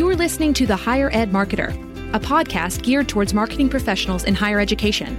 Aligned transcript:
You're 0.00 0.16
listening 0.16 0.54
to 0.54 0.66
The 0.66 0.76
Higher 0.76 1.10
Ed 1.12 1.30
Marketer, 1.30 1.74
a 2.14 2.18
podcast 2.18 2.82
geared 2.82 3.06
towards 3.06 3.34
marketing 3.34 3.68
professionals 3.68 4.24
in 4.24 4.34
higher 4.34 4.58
education. 4.58 5.14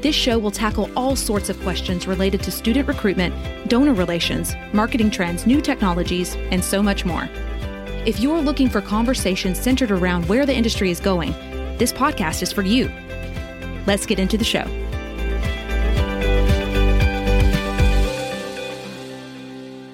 This 0.00 0.16
show 0.16 0.38
will 0.38 0.50
tackle 0.50 0.88
all 0.96 1.14
sorts 1.14 1.50
of 1.50 1.60
questions 1.60 2.06
related 2.06 2.42
to 2.44 2.50
student 2.50 2.88
recruitment, 2.88 3.34
donor 3.68 3.92
relations, 3.92 4.54
marketing 4.72 5.10
trends, 5.10 5.46
new 5.46 5.60
technologies, 5.60 6.36
and 6.36 6.64
so 6.64 6.82
much 6.82 7.04
more. 7.04 7.28
If 8.06 8.18
you're 8.18 8.40
looking 8.40 8.70
for 8.70 8.80
conversations 8.80 9.60
centered 9.60 9.90
around 9.90 10.26
where 10.26 10.46
the 10.46 10.54
industry 10.54 10.90
is 10.90 10.98
going, 10.98 11.32
this 11.76 11.92
podcast 11.92 12.40
is 12.40 12.50
for 12.50 12.62
you. 12.62 12.90
Let's 13.86 14.06
get 14.06 14.18
into 14.18 14.38
the 14.38 14.42
show. 14.42 14.64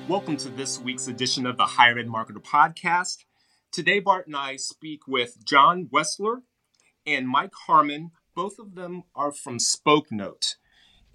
Welcome 0.06 0.36
to 0.36 0.50
this 0.50 0.80
week's 0.80 1.08
edition 1.08 1.46
of 1.46 1.56
the 1.56 1.66
Higher 1.66 1.98
Ed 1.98 2.06
Marketer 2.06 2.40
Podcast. 2.40 3.24
Today, 3.70 4.00
Bart 4.00 4.26
and 4.26 4.34
I 4.34 4.56
speak 4.56 5.06
with 5.06 5.44
John 5.44 5.86
Wechsler 5.92 6.40
and 7.06 7.28
Mike 7.28 7.52
Harmon. 7.66 8.12
Both 8.34 8.58
of 8.58 8.74
them 8.74 9.04
are 9.14 9.30
from 9.30 9.58
Spoke 9.58 10.10
Note. 10.10 10.56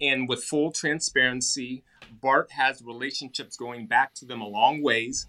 And 0.00 0.28
with 0.28 0.44
full 0.44 0.70
transparency, 0.70 1.82
Bart 2.10 2.52
has 2.52 2.80
relationships 2.80 3.56
going 3.56 3.86
back 3.88 4.14
to 4.14 4.24
them 4.24 4.40
a 4.40 4.46
long 4.46 4.82
ways. 4.82 5.26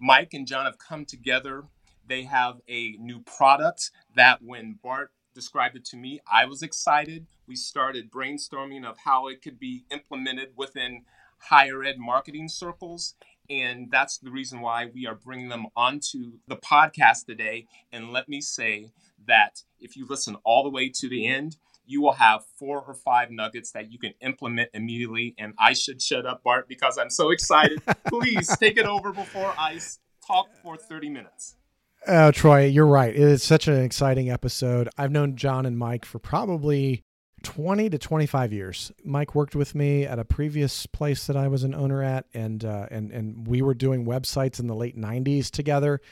Mike 0.00 0.32
and 0.32 0.46
John 0.46 0.64
have 0.64 0.78
come 0.78 1.04
together. 1.04 1.64
They 2.06 2.22
have 2.22 2.60
a 2.66 2.92
new 2.98 3.20
product 3.20 3.90
that 4.16 4.42
when 4.42 4.78
Bart 4.82 5.12
described 5.34 5.76
it 5.76 5.84
to 5.86 5.96
me, 5.96 6.18
I 6.30 6.46
was 6.46 6.62
excited. 6.62 7.26
We 7.46 7.56
started 7.56 8.10
brainstorming 8.10 8.84
of 8.84 8.96
how 9.04 9.28
it 9.28 9.42
could 9.42 9.58
be 9.60 9.84
implemented 9.90 10.52
within 10.56 11.04
higher 11.38 11.84
ed 11.84 11.98
marketing 11.98 12.48
circles. 12.48 13.14
And 13.50 13.90
that's 13.90 14.18
the 14.18 14.30
reason 14.30 14.60
why 14.60 14.86
we 14.92 15.06
are 15.06 15.14
bringing 15.14 15.48
them 15.48 15.66
onto 15.74 16.32
the 16.46 16.56
podcast 16.56 17.26
today. 17.26 17.66
And 17.92 18.12
let 18.12 18.28
me 18.28 18.40
say 18.40 18.90
that 19.26 19.62
if 19.80 19.96
you 19.96 20.06
listen 20.06 20.36
all 20.44 20.62
the 20.62 20.70
way 20.70 20.90
to 20.94 21.08
the 21.08 21.26
end, 21.26 21.56
you 21.86 22.02
will 22.02 22.12
have 22.12 22.42
four 22.58 22.82
or 22.82 22.94
five 22.94 23.30
nuggets 23.30 23.72
that 23.72 23.90
you 23.90 23.98
can 23.98 24.12
implement 24.20 24.68
immediately. 24.74 25.34
And 25.38 25.54
I 25.58 25.72
should 25.72 26.02
shut 26.02 26.26
up, 26.26 26.42
Bart, 26.44 26.68
because 26.68 26.98
I'm 26.98 27.10
so 27.10 27.30
excited. 27.30 27.80
Please 28.08 28.54
take 28.58 28.76
it 28.76 28.84
over 28.84 29.12
before 29.12 29.54
I 29.58 29.80
talk 30.26 30.48
for 30.62 30.76
30 30.76 31.08
minutes. 31.08 31.56
Uh, 32.06 32.30
Troy, 32.30 32.66
you're 32.66 32.86
right. 32.86 33.14
It 33.14 33.20
is 33.20 33.42
such 33.42 33.68
an 33.68 33.82
exciting 33.82 34.30
episode. 34.30 34.88
I've 34.98 35.10
known 35.10 35.36
John 35.36 35.66
and 35.66 35.78
Mike 35.78 36.04
for 36.04 36.18
probably 36.18 37.04
20 37.48 37.88
to 37.88 37.96
25 37.96 38.52
years. 38.52 38.92
Mike 39.04 39.34
worked 39.34 39.56
with 39.56 39.74
me 39.74 40.04
at 40.04 40.18
a 40.18 40.24
previous 40.24 40.84
place 40.84 41.26
that 41.26 41.36
I 41.36 41.48
was 41.48 41.64
an 41.64 41.74
owner 41.74 42.02
at, 42.02 42.26
and 42.34 42.62
uh, 42.62 42.88
and 42.90 43.10
and 43.10 43.48
we 43.48 43.62
were 43.62 43.72
doing 43.72 44.04
websites 44.04 44.60
in 44.60 44.66
the 44.66 44.74
late 44.74 44.98
90s 44.98 45.50
together. 45.50 46.02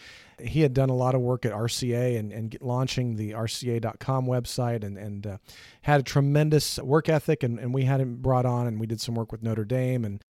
He 0.41 0.63
had 0.63 0.73
done 0.73 0.89
a 0.89 0.97
lot 0.97 1.15
of 1.15 1.21
work 1.21 1.45
at 1.45 1.53
RCA 1.53 2.19
and, 2.19 2.33
and 2.33 2.57
launching 2.63 3.17
the 3.17 3.33
RCA.com 3.33 4.27
website 4.27 4.83
and, 4.83 4.97
and 4.97 5.27
uh, 5.27 5.37
had 5.83 6.01
a 6.01 6.03
tremendous 6.03 6.79
work 6.79 7.11
ethic. 7.11 7.43
And, 7.43 7.59
and 7.59 7.75
we 7.75 7.85
had 7.85 8.01
him 8.01 8.17
brought 8.17 8.47
on, 8.47 8.67
and 8.67 8.81
we 8.81 8.87
did 8.87 9.03
some 9.03 9.15
work 9.15 9.31
with 9.31 9.43
Notre 9.43 9.65
Dame 9.67 10.07
and, 10.07 10.23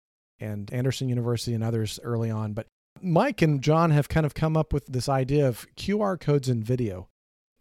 and 0.41 0.73
Anderson 0.73 1.11
University 1.11 1.55
and 1.55 1.63
others 1.63 2.01
early 2.03 2.31
on. 2.31 2.55
But 2.55 2.67
Mike 3.03 3.43
and 3.43 3.63
John 3.63 3.91
have 3.91 4.09
kind 4.09 4.25
of 4.25 4.33
come 4.33 4.57
up 4.57 4.73
with 4.73 4.87
this 4.87 5.09
idea 5.09 5.47
of 5.49 5.67
QR 5.77 6.19
codes 6.19 6.49
in 6.49 6.63
video. 6.63 7.09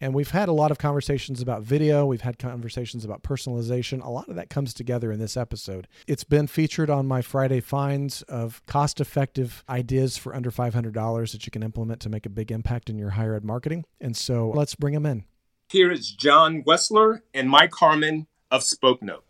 And 0.04 0.14
we've 0.14 0.32
had 0.32 0.50
a 0.50 0.52
lot 0.52 0.70
of 0.70 0.78
conversations 0.78 1.42
about 1.42 1.62
video. 1.62 2.06
We've 2.06 2.20
had 2.20 2.38
conversations 2.38 3.06
about 3.06 3.24
personalization. 3.24 4.04
A 4.04 4.10
lot 4.10 4.28
of 4.28 4.36
that 4.36 4.50
comes 4.50 4.74
together 4.74 5.14
in 5.14 5.20
this 5.22 5.38
episode. 5.38 5.88
It's 6.08 6.26
been 6.26 6.48
featured 6.48 6.90
on 6.90 7.08
my 7.08 7.22
Friday 7.22 7.62
finds 7.62 8.22
of 8.24 8.62
cost 8.66 9.00
effective 9.00 9.64
ideas 9.70 10.18
for 10.18 10.36
under 10.36 10.52
$500 10.52 11.32
that 11.32 11.46
you 11.46 11.52
can 11.52 11.64
implement 11.64 12.02
to 12.02 12.10
make 12.10 12.26
a 12.26 12.30
big 12.30 12.52
impact 12.52 12.90
in 12.90 12.98
your 12.98 13.12
higher 13.12 13.34
ed 13.34 13.46
marketing. 13.46 13.86
And 14.02 14.18
so 14.18 14.50
let's 14.54 14.76
bring 14.76 14.94
them 14.94 15.06
in. 15.06 15.24
Here 15.70 15.90
is 15.90 16.12
John 16.12 16.64
Wechsler 16.64 17.22
and 17.34 17.50
Mike 17.50 17.74
Harmon 17.74 18.28
of 18.52 18.64
Spoke 18.64 19.02
Note. 19.02 19.24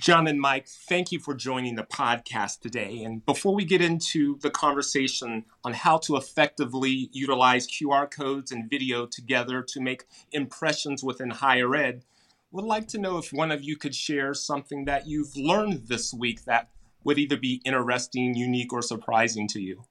John 0.00 0.26
and 0.26 0.40
Mike, 0.40 0.66
thank 0.66 1.12
you 1.12 1.18
for 1.18 1.34
joining 1.34 1.74
the 1.74 1.82
podcast 1.82 2.60
today. 2.60 3.02
And 3.02 3.24
before 3.26 3.54
we 3.54 3.66
get 3.66 3.82
into 3.82 4.38
the 4.38 4.48
conversation 4.48 5.44
on 5.62 5.74
how 5.74 5.98
to 5.98 6.16
effectively 6.16 7.10
utilize 7.12 7.66
QR 7.66 8.10
codes 8.10 8.50
and 8.50 8.70
video 8.70 9.04
together 9.04 9.62
to 9.62 9.80
make 9.80 10.04
impressions 10.32 11.04
within 11.04 11.28
higher 11.28 11.74
ed, 11.74 12.06
would 12.50 12.64
like 12.64 12.88
to 12.88 12.98
know 12.98 13.18
if 13.18 13.30
one 13.30 13.52
of 13.52 13.62
you 13.62 13.76
could 13.76 13.94
share 13.94 14.32
something 14.32 14.86
that 14.86 15.06
you've 15.06 15.36
learned 15.36 15.88
this 15.88 16.14
week 16.14 16.46
that 16.46 16.70
would 17.04 17.18
either 17.18 17.36
be 17.36 17.60
interesting, 17.66 18.34
unique, 18.34 18.72
or 18.72 18.80
surprising 18.80 19.46
to 19.48 19.60
you. 19.60 19.84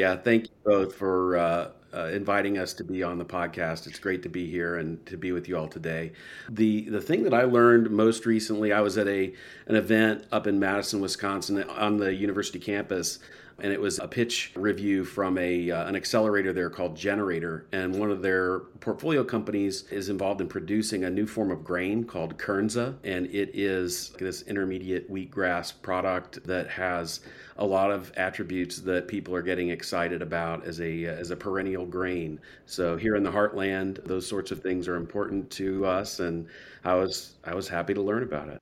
Yeah, 0.00 0.16
thank 0.16 0.44
you 0.44 0.50
both 0.64 0.94
for 0.94 1.36
uh, 1.36 1.70
uh, 1.92 2.04
inviting 2.06 2.56
us 2.56 2.72
to 2.72 2.84
be 2.84 3.02
on 3.02 3.18
the 3.18 3.24
podcast. 3.26 3.86
It's 3.86 3.98
great 3.98 4.22
to 4.22 4.30
be 4.30 4.50
here 4.50 4.76
and 4.76 5.04
to 5.04 5.18
be 5.18 5.30
with 5.30 5.46
you 5.46 5.58
all 5.58 5.68
today. 5.68 6.12
The 6.48 6.88
the 6.88 7.02
thing 7.02 7.22
that 7.24 7.34
I 7.34 7.42
learned 7.42 7.90
most 7.90 8.24
recently, 8.24 8.72
I 8.72 8.80
was 8.80 8.96
at 8.96 9.06
a 9.08 9.34
an 9.66 9.76
event 9.76 10.24
up 10.32 10.46
in 10.46 10.58
Madison, 10.58 11.02
Wisconsin, 11.02 11.62
on 11.64 11.98
the 11.98 12.14
university 12.14 12.58
campus 12.58 13.18
and 13.62 13.72
it 13.72 13.80
was 13.80 13.98
a 13.98 14.08
pitch 14.08 14.52
review 14.56 15.04
from 15.04 15.38
a 15.38 15.70
uh, 15.70 15.86
an 15.86 15.96
accelerator 15.96 16.52
there 16.52 16.70
called 16.70 16.96
gener8tor, 16.96 17.64
and 17.72 17.94
one 17.94 18.10
of 18.10 18.22
their 18.22 18.60
portfolio 18.80 19.24
companies 19.24 19.84
is 19.90 20.08
involved 20.08 20.40
in 20.40 20.48
producing 20.48 21.04
a 21.04 21.10
new 21.10 21.26
form 21.26 21.50
of 21.50 21.64
grain 21.64 22.04
called 22.04 22.38
Kernza, 22.38 22.96
and 23.04 23.26
it 23.26 23.50
is 23.54 24.10
this 24.18 24.42
intermediate 24.42 25.10
wheatgrass 25.10 25.72
product 25.82 26.44
that 26.46 26.68
has 26.68 27.20
a 27.56 27.64
lot 27.64 27.90
of 27.90 28.10
attributes 28.16 28.78
that 28.78 29.06
people 29.06 29.34
are 29.34 29.42
getting 29.42 29.68
excited 29.68 30.22
about 30.22 30.64
as 30.64 30.80
a 30.80 31.04
as 31.04 31.30
a 31.30 31.36
perennial 31.36 31.86
grain. 31.86 32.40
So 32.66 32.96
here 32.96 33.16
in 33.16 33.22
the 33.22 33.30
heartland, 33.30 34.04
those 34.04 34.26
sorts 34.26 34.50
of 34.50 34.60
things 34.60 34.88
are 34.88 34.96
important 34.96 35.50
to 35.52 35.84
us, 35.84 36.20
and 36.20 36.46
I 36.84 36.94
was 36.94 37.34
I 37.44 37.54
was 37.54 37.68
happy 37.68 37.94
to 37.94 38.00
learn 38.02 38.22
about 38.22 38.48
it 38.48 38.60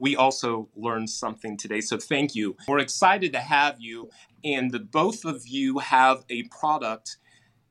we 0.00 0.16
also 0.16 0.68
learned 0.74 1.10
something 1.10 1.56
today. 1.56 1.80
So 1.80 1.98
thank 1.98 2.34
you. 2.34 2.56
We're 2.66 2.78
excited 2.78 3.32
to 3.34 3.38
have 3.38 3.76
you. 3.78 4.10
And 4.42 4.72
the 4.72 4.80
both 4.80 5.24
of 5.24 5.46
you 5.46 5.78
have 5.78 6.24
a 6.30 6.44
product 6.44 7.18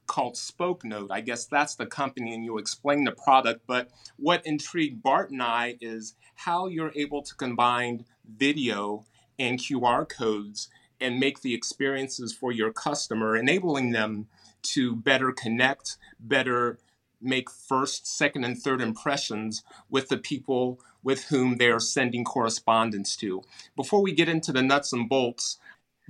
called 0.05 0.37
Spoke 0.37 0.85
Note. 0.85 1.11
I 1.11 1.21
guess 1.21 1.45
that's 1.45 1.75
the 1.75 1.85
company, 1.85 2.33
and 2.33 2.45
you'll 2.45 2.59
explain 2.59 3.03
the 3.03 3.11
product. 3.11 3.63
But 3.67 3.89
what 4.15 4.45
intrigued 4.45 5.01
Bart 5.03 5.31
and 5.31 5.41
I 5.41 5.77
is 5.81 6.15
how 6.35 6.67
you're 6.67 6.93
able 6.95 7.23
to 7.23 7.35
combine 7.35 8.05
video 8.25 9.05
and 9.37 9.59
QR 9.59 10.07
codes 10.07 10.69
and 11.01 11.19
make 11.19 11.41
the 11.41 11.55
experiences 11.55 12.33
for 12.33 12.51
your 12.51 12.71
customer, 12.71 13.35
enabling 13.35 13.91
them 13.91 14.27
to 14.61 14.95
better 14.95 15.31
connect, 15.31 15.97
better 16.19 16.77
make 17.21 17.49
first, 17.49 18.07
second, 18.07 18.43
and 18.43 18.57
third 18.57 18.81
impressions 18.81 19.63
with 19.89 20.09
the 20.09 20.17
people 20.17 20.79
with 21.03 21.25
whom 21.25 21.57
they 21.57 21.69
are 21.69 21.79
sending 21.79 22.23
correspondence 22.23 23.15
to. 23.17 23.41
Before 23.75 24.01
we 24.01 24.13
get 24.13 24.29
into 24.29 24.51
the 24.51 24.61
nuts 24.61 24.93
and 24.93 25.07
bolts, 25.07 25.57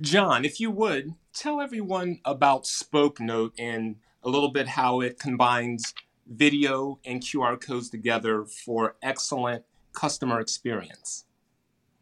John, 0.00 0.44
if 0.44 0.60
you 0.60 0.70
would, 0.70 1.14
tell 1.34 1.60
everyone 1.60 2.20
about 2.24 2.66
Spoke 2.66 3.20
Note 3.20 3.52
and 3.58 3.96
a 4.22 4.28
little 4.28 4.50
bit 4.50 4.68
how 4.68 5.00
it 5.00 5.18
combines 5.18 5.94
video 6.26 6.98
and 7.04 7.20
QR 7.20 7.60
codes 7.60 7.90
together 7.90 8.44
for 8.44 8.96
excellent 9.02 9.64
customer 9.92 10.40
experience. 10.40 11.24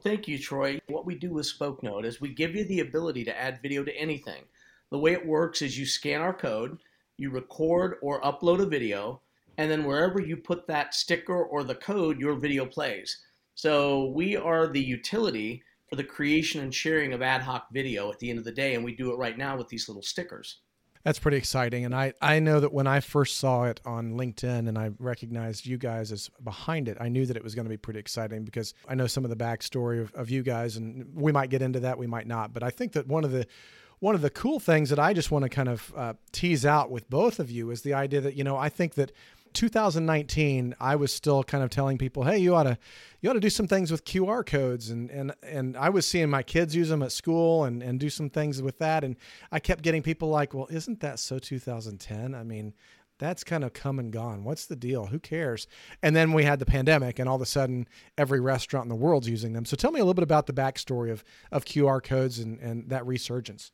Thank 0.03 0.29
you, 0.29 0.39
Troy. 0.39 0.79
What 0.87 1.07
we 1.07 1.17
do 1.17 1.33
with 1.33 1.47
Spoke 1.47 1.83
Note 1.83 2.05
is 2.05 2.21
we 2.21 2.33
give 2.33 2.55
you 2.55 2.65
the 2.65 2.81
ability 2.81 3.25
to 3.25 3.37
add 3.37 3.61
video 3.63 3.83
to 3.83 3.97
anything. 3.97 4.45
The 4.91 4.99
way 4.99 5.13
it 5.13 5.27
works 5.27 5.61
is 5.61 5.79
you 5.79 5.87
scan 5.87 6.21
our 6.21 6.33
code, 6.33 6.79
you 7.19 7.31
record 7.31 7.97
or 8.01 8.23
upload 8.23 8.61
a 8.61 8.67
video, 8.67 9.21
and 9.59 9.71
then 9.71 9.85
wherever 9.85 10.21
you 10.21 10.37
put 10.37 10.67
that 10.67 10.95
sticker 10.95 11.45
or 11.45 11.65
the 11.65 11.75
code, 11.75 12.19
your 12.19 12.35
video 12.35 12.65
plays. 12.65 13.19
So 13.55 14.07
we 14.15 14.37
are 14.37 14.69
the 14.69 14.81
utility 14.81 15.63
for 15.91 15.97
the 15.97 16.05
creation 16.05 16.63
and 16.63 16.73
sharing 16.73 17.13
of 17.13 17.23
ad 17.23 17.43
hoc 17.43 17.67
video 17.73 18.11
at 18.13 18.19
the 18.19 18.31
end 18.31 18.39
of 18.39 18.45
the 18.45 18.53
day, 18.53 18.75
and 18.75 18.85
we 18.85 18.95
do 18.95 19.13
it 19.13 19.19
right 19.19 19.37
now 19.37 19.57
with 19.57 19.69
these 19.69 19.89
little 19.89 20.03
stickers. 20.03 20.61
That's 21.05 21.19
pretty 21.19 21.37
exciting. 21.37 21.85
And 21.85 21.95
I, 21.95 22.13
I 22.21 22.39
know 22.39 22.61
that 22.61 22.73
when 22.73 22.87
I 22.87 23.01
first 23.01 23.39
saw 23.39 23.65
it 23.65 23.81
on 23.87 24.13
LinkedIn 24.13 24.69
and 24.69 24.77
I 24.77 24.91
recognized 24.99 25.65
you 25.65 25.79
guys 25.79 26.13
as 26.13 26.29
behind 26.43 26.89
it, 26.89 26.99
I 27.01 27.09
knew 27.09 27.25
that 27.25 27.37
it 27.37 27.43
was 27.43 27.55
going 27.55 27.65
to 27.65 27.71
be 27.71 27.77
pretty 27.77 28.01
exciting 28.01 28.45
because 28.45 28.75
I 28.87 28.95
know 28.95 29.07
some 29.07 29.25
of 29.25 29.31
the 29.31 29.37
backstory 29.37 30.01
of, 30.01 30.13
of 30.15 30.29
you 30.29 30.43
guys, 30.43 30.77
and 30.77 31.07
we 31.15 31.33
might 31.33 31.51
get 31.51 31.63
into 31.63 31.81
that, 31.81 31.99
we 31.99 32.07
might 32.07 32.27
not. 32.27 32.53
But 32.53 32.63
I 32.63 32.71
think 32.71 32.93
that 32.93 33.07
one 33.07 33.25
of 33.25 33.31
the 33.31 33.47
one 34.01 34.15
of 34.15 34.23
the 34.23 34.31
cool 34.31 34.61
things 34.61 34.91
that 34.91 34.99
I 34.99 35.13
just 35.13 35.31
want 35.31 35.45
to 35.45 35.49
kind 35.49 35.69
of 35.69 35.93
uh, 35.97 36.15
tease 36.33 36.65
out 36.65 36.91
with 36.91 37.09
both 37.11 37.39
of 37.39 37.51
you 37.51 37.71
is 37.71 37.83
the 37.83 37.95
idea 37.95 38.21
that 38.21 38.35
you 38.35 38.45
know 38.45 38.57
I 38.57 38.69
think 38.69 38.95
that 38.95 39.13
2019 39.55 40.75
I 40.79 40.97
was 40.97 41.13
still 41.13 41.43
kind 41.43 41.65
of 41.65 41.71
telling 41.71 41.99
people, 41.99 42.25
hey, 42.25 42.39
you 42.39 42.55
ought 42.55 42.65
to 42.65 42.79
you 43.21 43.31
ought 43.31 43.35
to 43.35 43.41
do 43.41 43.51
some 43.51 43.67
things 43.67 43.91
with 43.91 44.05
QR 44.05 44.45
codes 44.45 44.91
and 44.91 45.11
and 45.11 45.35
and 45.43 45.77
I 45.77 45.89
was 45.89 46.07
seeing 46.07 46.31
my 46.31 46.43
kids 46.43 46.77
use 46.77 46.89
them 46.89 47.03
at 47.03 47.13
school 47.13 47.65
and 47.65 47.83
and 47.83 47.99
do 47.99 48.11
some 48.11 48.31
things 48.31 48.63
with 48.63 48.79
that 48.79 49.05
and 49.05 49.17
I 49.51 49.59
kept 49.61 49.83
getting 49.83 50.03
people 50.03 50.29
like, 50.29 50.55
well, 50.55 50.69
isn't 50.71 51.01
that 51.01 51.19
so 51.19 51.39
2010? 51.39 52.35
I 52.35 52.45
mean, 52.45 52.75
that's 53.19 53.43
kind 53.43 53.65
of 53.65 53.73
come 53.73 53.99
and 53.99 54.13
gone. 54.13 54.45
What's 54.45 54.67
the 54.67 54.77
deal? 54.77 55.07
Who 55.07 55.19
cares? 55.19 55.67
And 56.03 56.15
then 56.15 56.33
we 56.33 56.45
had 56.45 56.61
the 56.61 56.67
pandemic, 56.67 57.19
and 57.19 57.29
all 57.29 57.35
of 57.35 57.43
a 57.43 57.47
sudden, 57.47 57.89
every 58.17 58.39
restaurant 58.39 58.85
in 58.85 58.89
the 58.91 58.95
world's 58.95 59.29
using 59.29 59.55
them. 59.55 59.65
So 59.65 59.77
tell 59.77 59.91
me 59.91 59.99
a 59.99 60.05
little 60.05 60.15
bit 60.15 60.23
about 60.23 60.47
the 60.47 60.53
backstory 60.53 61.11
of 61.11 61.25
of 61.51 61.65
QR 61.65 62.03
codes 62.03 62.39
and 62.39 62.61
and 62.61 62.89
that 62.91 63.05
resurgence. 63.07 63.73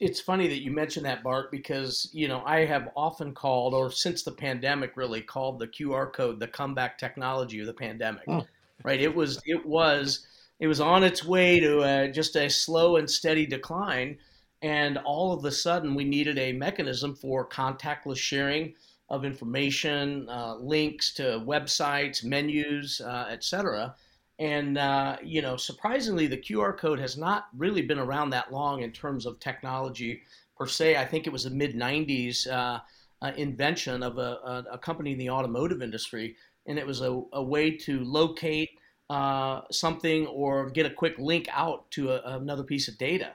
It's 0.00 0.18
funny 0.18 0.48
that 0.48 0.62
you 0.62 0.70
mentioned 0.70 1.04
that, 1.04 1.22
Bart, 1.22 1.50
because 1.50 2.08
you 2.12 2.26
know 2.26 2.42
I 2.46 2.64
have 2.64 2.88
often 2.96 3.34
called, 3.34 3.74
or 3.74 3.90
since 3.90 4.22
the 4.22 4.32
pandemic, 4.32 4.96
really 4.96 5.20
called 5.20 5.58
the 5.58 5.68
QR 5.68 6.10
code 6.10 6.40
the 6.40 6.48
comeback 6.48 6.96
technology 6.96 7.60
of 7.60 7.66
the 7.66 7.74
pandemic. 7.74 8.24
Oh. 8.26 8.46
Right? 8.82 9.00
It 9.00 9.14
was 9.14 9.40
it 9.44 9.64
was 9.64 10.26
it 10.58 10.66
was 10.66 10.80
on 10.80 11.04
its 11.04 11.22
way 11.24 11.60
to 11.60 11.80
uh, 11.80 12.08
just 12.08 12.34
a 12.36 12.48
slow 12.48 12.96
and 12.96 13.10
steady 13.10 13.44
decline, 13.44 14.16
and 14.62 14.96
all 14.98 15.34
of 15.34 15.44
a 15.44 15.52
sudden 15.52 15.94
we 15.94 16.04
needed 16.04 16.38
a 16.38 16.52
mechanism 16.52 17.14
for 17.14 17.46
contactless 17.46 18.16
sharing 18.16 18.74
of 19.10 19.24
information, 19.26 20.26
uh, 20.30 20.54
links 20.54 21.12
to 21.14 21.42
websites, 21.46 22.24
menus, 22.24 23.02
uh, 23.02 23.26
etc. 23.28 23.94
And 24.40 24.78
uh, 24.78 25.18
you 25.22 25.42
know, 25.42 25.58
surprisingly, 25.58 26.26
the 26.26 26.38
QR 26.38 26.76
code 26.76 26.98
has 26.98 27.18
not 27.18 27.48
really 27.54 27.82
been 27.82 27.98
around 27.98 28.30
that 28.30 28.50
long 28.50 28.80
in 28.80 28.90
terms 28.90 29.26
of 29.26 29.38
technology 29.38 30.22
per 30.56 30.66
se. 30.66 30.96
I 30.96 31.04
think 31.04 31.26
it 31.26 31.32
was 31.32 31.44
a 31.44 31.50
mid 31.50 31.76
'90s 31.76 32.50
uh, 32.50 32.80
uh, 33.20 33.32
invention 33.36 34.02
of 34.02 34.16
a, 34.16 34.64
a, 34.72 34.78
company 34.78 35.12
in 35.12 35.18
the 35.18 35.28
automotive 35.28 35.82
industry, 35.82 36.36
and 36.66 36.78
it 36.78 36.86
was 36.86 37.02
a, 37.02 37.22
a 37.34 37.42
way 37.42 37.76
to 37.76 38.02
locate 38.02 38.70
uh, 39.10 39.60
something 39.70 40.26
or 40.28 40.70
get 40.70 40.86
a 40.86 40.90
quick 40.90 41.18
link 41.18 41.46
out 41.52 41.90
to 41.90 42.10
a, 42.10 42.38
another 42.38 42.64
piece 42.64 42.88
of 42.88 42.96
data. 42.96 43.32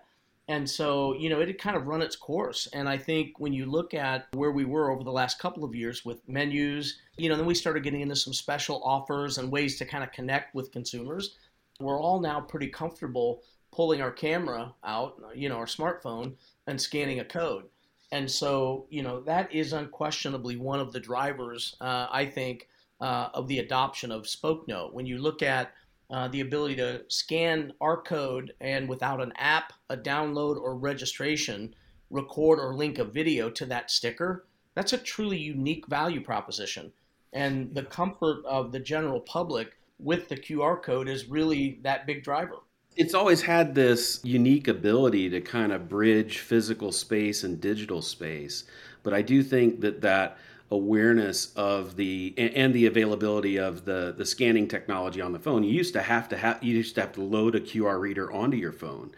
And 0.48 0.70
so, 0.70 1.16
you 1.16 1.30
know, 1.30 1.40
it 1.40 1.48
had 1.48 1.58
kind 1.58 1.76
of 1.76 1.88
run 1.88 2.04
its 2.04 2.16
course. 2.16 2.68
And 2.72 2.88
I 2.88 2.98
think 2.98 3.40
when 3.40 3.52
you 3.52 3.66
look 3.66 3.94
at 3.96 4.28
where 4.34 4.52
we 4.52 4.64
were 4.64 4.92
over 4.92 5.04
the 5.04 5.12
last 5.12 5.40
couple 5.40 5.64
of 5.64 5.74
years 5.74 6.06
with 6.06 6.28
menus, 6.28 7.00
you 7.18 7.30
know, 7.30 7.36
then 7.36 7.48
we 7.48 7.56
started 7.56 7.84
getting 7.84 8.02
into 8.02 8.16
some 8.16 8.34
special 8.34 8.82
offers 8.84 9.40
and 9.40 9.52
ways 9.52 9.78
to 9.80 9.86
kind 9.86 10.04
of 10.04 10.12
connect 10.12 10.54
with 10.54 10.72
consumers. 10.72 11.36
We're 11.80 12.00
all 12.00 12.20
now 12.20 12.42
pretty 12.42 12.68
comfortable 12.68 13.42
pulling 13.72 14.02
our 14.02 14.12
camera 14.12 14.74
out, 14.84 15.22
you 15.34 15.50
know, 15.50 15.58
our 15.58 15.66
smartphone 15.66 16.34
and 16.68 16.80
scanning 16.80 17.20
a 17.20 17.26
code. 17.26 17.66
And 18.12 18.30
so, 18.30 18.86
you 18.90 19.02
know, 19.02 19.22
that 19.22 19.54
is 19.54 19.74
unquestionably 19.74 20.58
one 20.58 20.80
of 20.80 20.94
the 20.94 21.00
drivers, 21.00 21.76
uh, 21.82 22.08
I 22.12 22.26
think, 22.26 22.70
uh, 23.02 23.30
of 23.34 23.48
the 23.48 23.60
adoption 23.60 24.12
of 24.12 24.24
SpokeNote. 24.24 24.94
When 24.94 25.06
you 25.06 25.18
look 25.18 25.42
at 25.42 25.74
uh, 26.10 26.28
the 26.28 26.42
ability 26.42 26.76
to 26.76 27.02
scan 27.08 27.74
our 27.82 28.02
code 28.02 28.54
and 28.62 28.88
without 28.88 29.22
an 29.22 29.34
app, 29.38 29.74
a 29.90 29.98
download, 29.98 30.58
or 30.58 30.76
registration, 30.76 31.74
record 32.10 32.60
or 32.60 32.76
link 32.76 33.00
a 33.00 33.04
video 33.04 33.50
to 33.50 33.66
that 33.66 33.90
sticker, 33.90 34.46
that's 34.76 34.94
a 34.94 34.98
truly 34.98 35.38
unique 35.38 35.88
value 35.88 36.22
proposition. 36.22 36.92
And 37.34 37.74
the 37.74 37.84
comfort 37.84 38.46
of 38.46 38.72
the 38.72 38.80
general 38.80 39.20
public 39.20 39.78
with 40.00 40.28
the 40.30 40.38
QR 40.38 40.82
code 40.82 41.10
is 41.10 41.28
really 41.28 41.80
that 41.84 42.06
big 42.06 42.24
driver. 42.24 42.58
It's 42.96 43.14
always 43.14 43.42
had 43.42 43.76
this 43.76 44.22
unique 44.24 44.68
ability 44.68 45.30
to 45.32 45.42
kind 45.42 45.74
of 45.74 45.90
bridge 45.90 46.40
physical 46.40 46.92
space 46.92 47.44
and 47.44 47.60
digital 47.60 48.02
space. 48.02 48.64
But 49.04 49.14
I 49.14 49.22
do 49.22 49.44
think 49.44 49.82
that 49.82 50.02
that 50.02 50.38
awareness 50.72 51.54
of 51.56 51.96
the 51.96 52.34
and 52.38 52.74
the 52.74 52.88
availability 52.88 53.58
of 53.58 53.86
the 53.86 54.14
the 54.18 54.26
scanning 54.26 54.68
technology 54.68 55.22
on 55.22 55.32
the 55.32 55.40
phone. 55.40 55.64
You 55.64 55.72
used 55.72 55.94
to 55.94 56.02
have 56.02 56.28
to 56.30 56.38
have 56.38 56.64
you 56.64 56.76
used 56.76 56.96
to 56.96 57.02
have 57.02 57.14
to 57.14 57.22
load 57.22 57.56
a 57.56 57.60
QR 57.60 58.00
reader 58.00 58.32
onto 58.32 58.58
your 58.58 58.72
phone, 58.72 59.12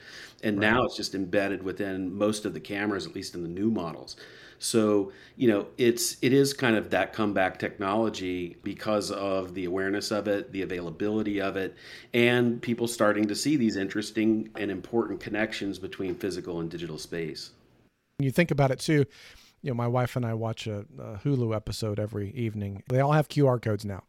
and 0.44 0.60
right. 0.60 0.72
now 0.72 0.84
it's 0.84 0.96
just 0.96 1.16
embedded 1.16 1.64
within 1.64 2.16
most 2.18 2.46
of 2.46 2.54
the 2.54 2.60
cameras, 2.60 3.06
at 3.06 3.16
least 3.16 3.34
in 3.34 3.44
the 3.44 3.50
new 3.50 3.72
models. 3.72 4.18
So 4.60 5.14
you 5.38 5.48
know 5.48 5.68
it's 5.78 6.18
it 6.22 6.34
is 6.34 6.54
kind 6.54 6.76
of 6.76 6.90
that 6.90 7.14
comeback 7.14 7.60
technology 7.60 8.58
because 8.64 9.10
of 9.12 9.54
the 9.54 9.66
awareness 9.66 10.12
of 10.12 10.28
it, 10.28 10.52
the 10.52 10.64
availability 10.64 11.40
of 11.40 11.56
it, 11.56 11.76
and 12.14 12.62
people 12.62 12.88
starting 12.88 13.26
to 13.28 13.36
see 13.36 13.56
these 13.56 13.78
interesting 13.78 14.50
and 14.56 14.70
important 14.70 15.22
connections 15.22 15.80
between 15.80 16.16
physical 16.16 16.60
and 16.60 16.70
digital 16.70 16.98
space. 16.98 17.52
You 18.20 18.32
think 18.32 18.52
about 18.52 18.72
it 18.72 18.80
too 18.80 19.06
you 19.68 19.74
know, 19.74 19.75
my 19.75 19.88
wife 19.88 20.16
and 20.16 20.25
I 20.25 20.34
watch 20.34 20.66
a, 20.66 20.86
a, 20.98 21.19
Hulu 21.25 21.54
episode 21.54 22.00
every 22.00 22.31
evening. 22.31 22.84
They 22.88 23.02
all 23.02 23.12
have 23.12 23.28
QR 23.28 23.62
codes 23.62 23.84
now, 23.84 24.06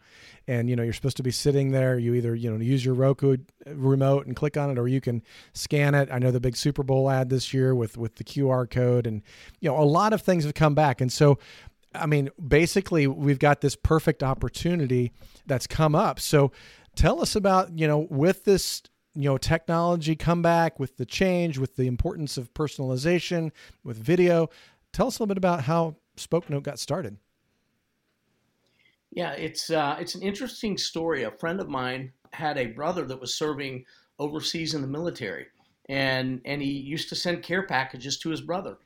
and 0.46 0.70
you 0.70 0.76
know, 0.76 0.84
you're 0.84 0.92
supposed 0.92 1.16
to 1.16 1.24
be 1.24 1.32
sitting 1.32 1.72
there. 1.72 1.98
You 1.98 2.14
either 2.14 2.32
you 2.36 2.48
know 2.48 2.58
use 2.58 2.84
your 2.84 2.94
Roku 2.94 3.38
uh, 3.66 3.74
remote 3.74 4.26
and 4.26 4.36
click 4.36 4.56
on 4.56 4.70
it, 4.70 4.78
or 4.78 4.86
you 4.86 5.00
can 5.00 5.20
scan 5.54 5.96
it. 5.96 6.10
I 6.12 6.20
know 6.20 6.30
the 6.30 6.38
big 6.38 6.54
Super 6.54 6.84
Bowl 6.84 7.10
ad 7.10 7.28
this 7.28 7.52
year 7.52 7.74
with 7.74 7.98
with 7.98 8.14
the 8.14 8.24
QR 8.24 8.70
code, 8.70 9.04
and 9.04 9.20
you 9.58 9.68
know, 9.68 9.76
a 9.76 9.82
lot 9.82 10.12
of 10.12 10.22
things 10.22 10.44
have 10.44 10.54
come 10.54 10.76
back, 10.76 11.00
and 11.00 11.12
so. 11.12 11.38
I 11.94 12.04
mean, 12.04 12.28
basically, 12.46 13.06
we've 13.06 13.38
got 13.38 13.62
this 13.62 13.74
perfect 13.74 14.22
opportunity 14.22 15.10
that's 15.46 15.66
come 15.66 15.94
up. 15.94 16.20
So, 16.20 16.52
tell 16.94 17.22
us 17.22 17.34
about 17.34 17.76
you 17.78 17.88
know 17.88 18.06
with 18.10 18.44
this 18.44 18.82
you 19.14 19.24
know 19.24 19.38
technology 19.38 20.14
comeback 20.14 20.78
with 20.78 20.98
the 20.98 21.06
change 21.06 21.56
with 21.56 21.76
the 21.76 21.86
importance 21.86 22.36
of 22.36 22.52
personalization 22.52 23.50
with 23.82 23.96
video 23.96 24.50
Tell 24.92 25.06
us 25.06 25.18
a 25.18 25.22
little 25.22 25.34
bit 25.34 25.38
about 25.38 25.62
how 25.62 25.96
SpokeNote 26.16 26.62
got 26.62 26.78
started. 26.78 27.18
Yeah, 29.10 29.32
it's 29.32 29.70
uh, 29.70 29.96
it's 29.98 30.14
an 30.14 30.22
interesting 30.22 30.76
story. 30.76 31.22
A 31.22 31.30
friend 31.30 31.60
of 31.60 31.68
mine 31.68 32.12
had 32.32 32.58
a 32.58 32.66
brother 32.66 33.06
that 33.06 33.20
was 33.20 33.34
serving 33.34 33.84
overseas 34.18 34.74
in 34.74 34.82
the 34.82 34.88
military, 34.88 35.46
and 35.88 36.40
and 36.44 36.60
he 36.60 36.70
used 36.70 37.08
to 37.08 37.14
send 37.14 37.42
care 37.42 37.62
packages 37.66 38.18
to 38.18 38.30
his 38.30 38.42
brother, 38.42 38.76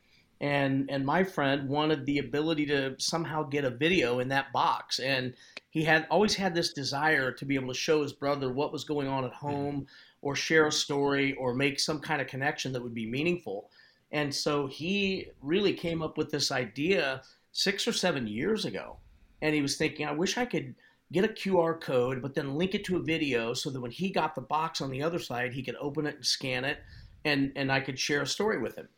and 0.41 0.89
and 0.91 1.05
my 1.05 1.25
friend 1.25 1.69
wanted 1.69 2.07
the 2.07 2.19
ability 2.19 2.67
to 2.67 2.95
somehow 2.99 3.43
get 3.43 3.65
a 3.65 3.71
video 3.71 4.21
in 4.21 4.29
that 4.29 4.53
box, 4.53 5.01
and 5.01 5.35
he 5.71 5.83
had 5.83 6.07
always 6.11 6.37
had 6.37 6.55
this 6.55 6.73
desire 6.73 7.33
to 7.33 7.45
be 7.45 7.57
able 7.57 7.69
to 7.69 7.75
show 7.75 8.03
his 8.03 8.13
brother 8.13 8.53
what 8.53 8.73
was 8.73 8.85
going 8.85 9.09
on 9.09 9.25
at 9.25 9.33
home, 9.33 9.87
or 10.21 10.37
share 10.37 10.67
a 10.69 10.73
story, 10.73 11.35
or 11.35 11.53
make 11.53 11.81
some 11.81 11.99
kind 11.99 12.23
of 12.23 12.29
connection 12.29 12.73
that 12.73 12.83
would 12.83 12.95
be 12.95 13.11
meaningful. 13.11 13.71
And 14.13 14.35
so 14.35 14.67
he 14.67 15.29
really 15.41 15.73
came 15.73 16.03
up 16.03 16.19
with 16.19 16.31
this 16.31 16.53
idea 16.53 17.23
six 17.53 17.89
or 17.89 17.93
seven 17.93 18.27
years 18.27 18.67
ago. 18.67 18.99
And 19.41 19.55
he 19.55 19.63
was 19.63 19.77
thinking, 19.77 20.07
I 20.07 20.13
wish 20.13 20.37
I 20.37 20.45
could 20.45 20.75
get 21.11 21.25
a 21.25 21.29
QR 21.29 21.81
code, 21.81 22.23
but 22.23 22.35
then 22.35 22.55
link 22.55 22.75
it 22.75 22.85
to 22.85 22.97
a 22.97 23.03
video 23.03 23.55
so 23.55 23.71
that 23.71 23.81
when 23.81 23.91
he 23.91 24.11
got 24.11 24.35
the 24.35 24.41
box 24.41 24.81
on 24.81 24.91
the 24.91 25.03
other 25.03 25.19
side, 25.19 25.53
he 25.53 25.63
could 25.63 25.77
open 25.81 26.07
it 26.07 26.17
and 26.17 26.27
scan 26.27 26.65
it, 26.65 26.79
and, 27.25 27.53
and 27.57 27.73
I 27.73 27.81
could 27.81 27.99
share 27.99 28.23
a 28.23 28.27
story 28.27 28.59
with 28.59 28.77
him. 28.77 28.89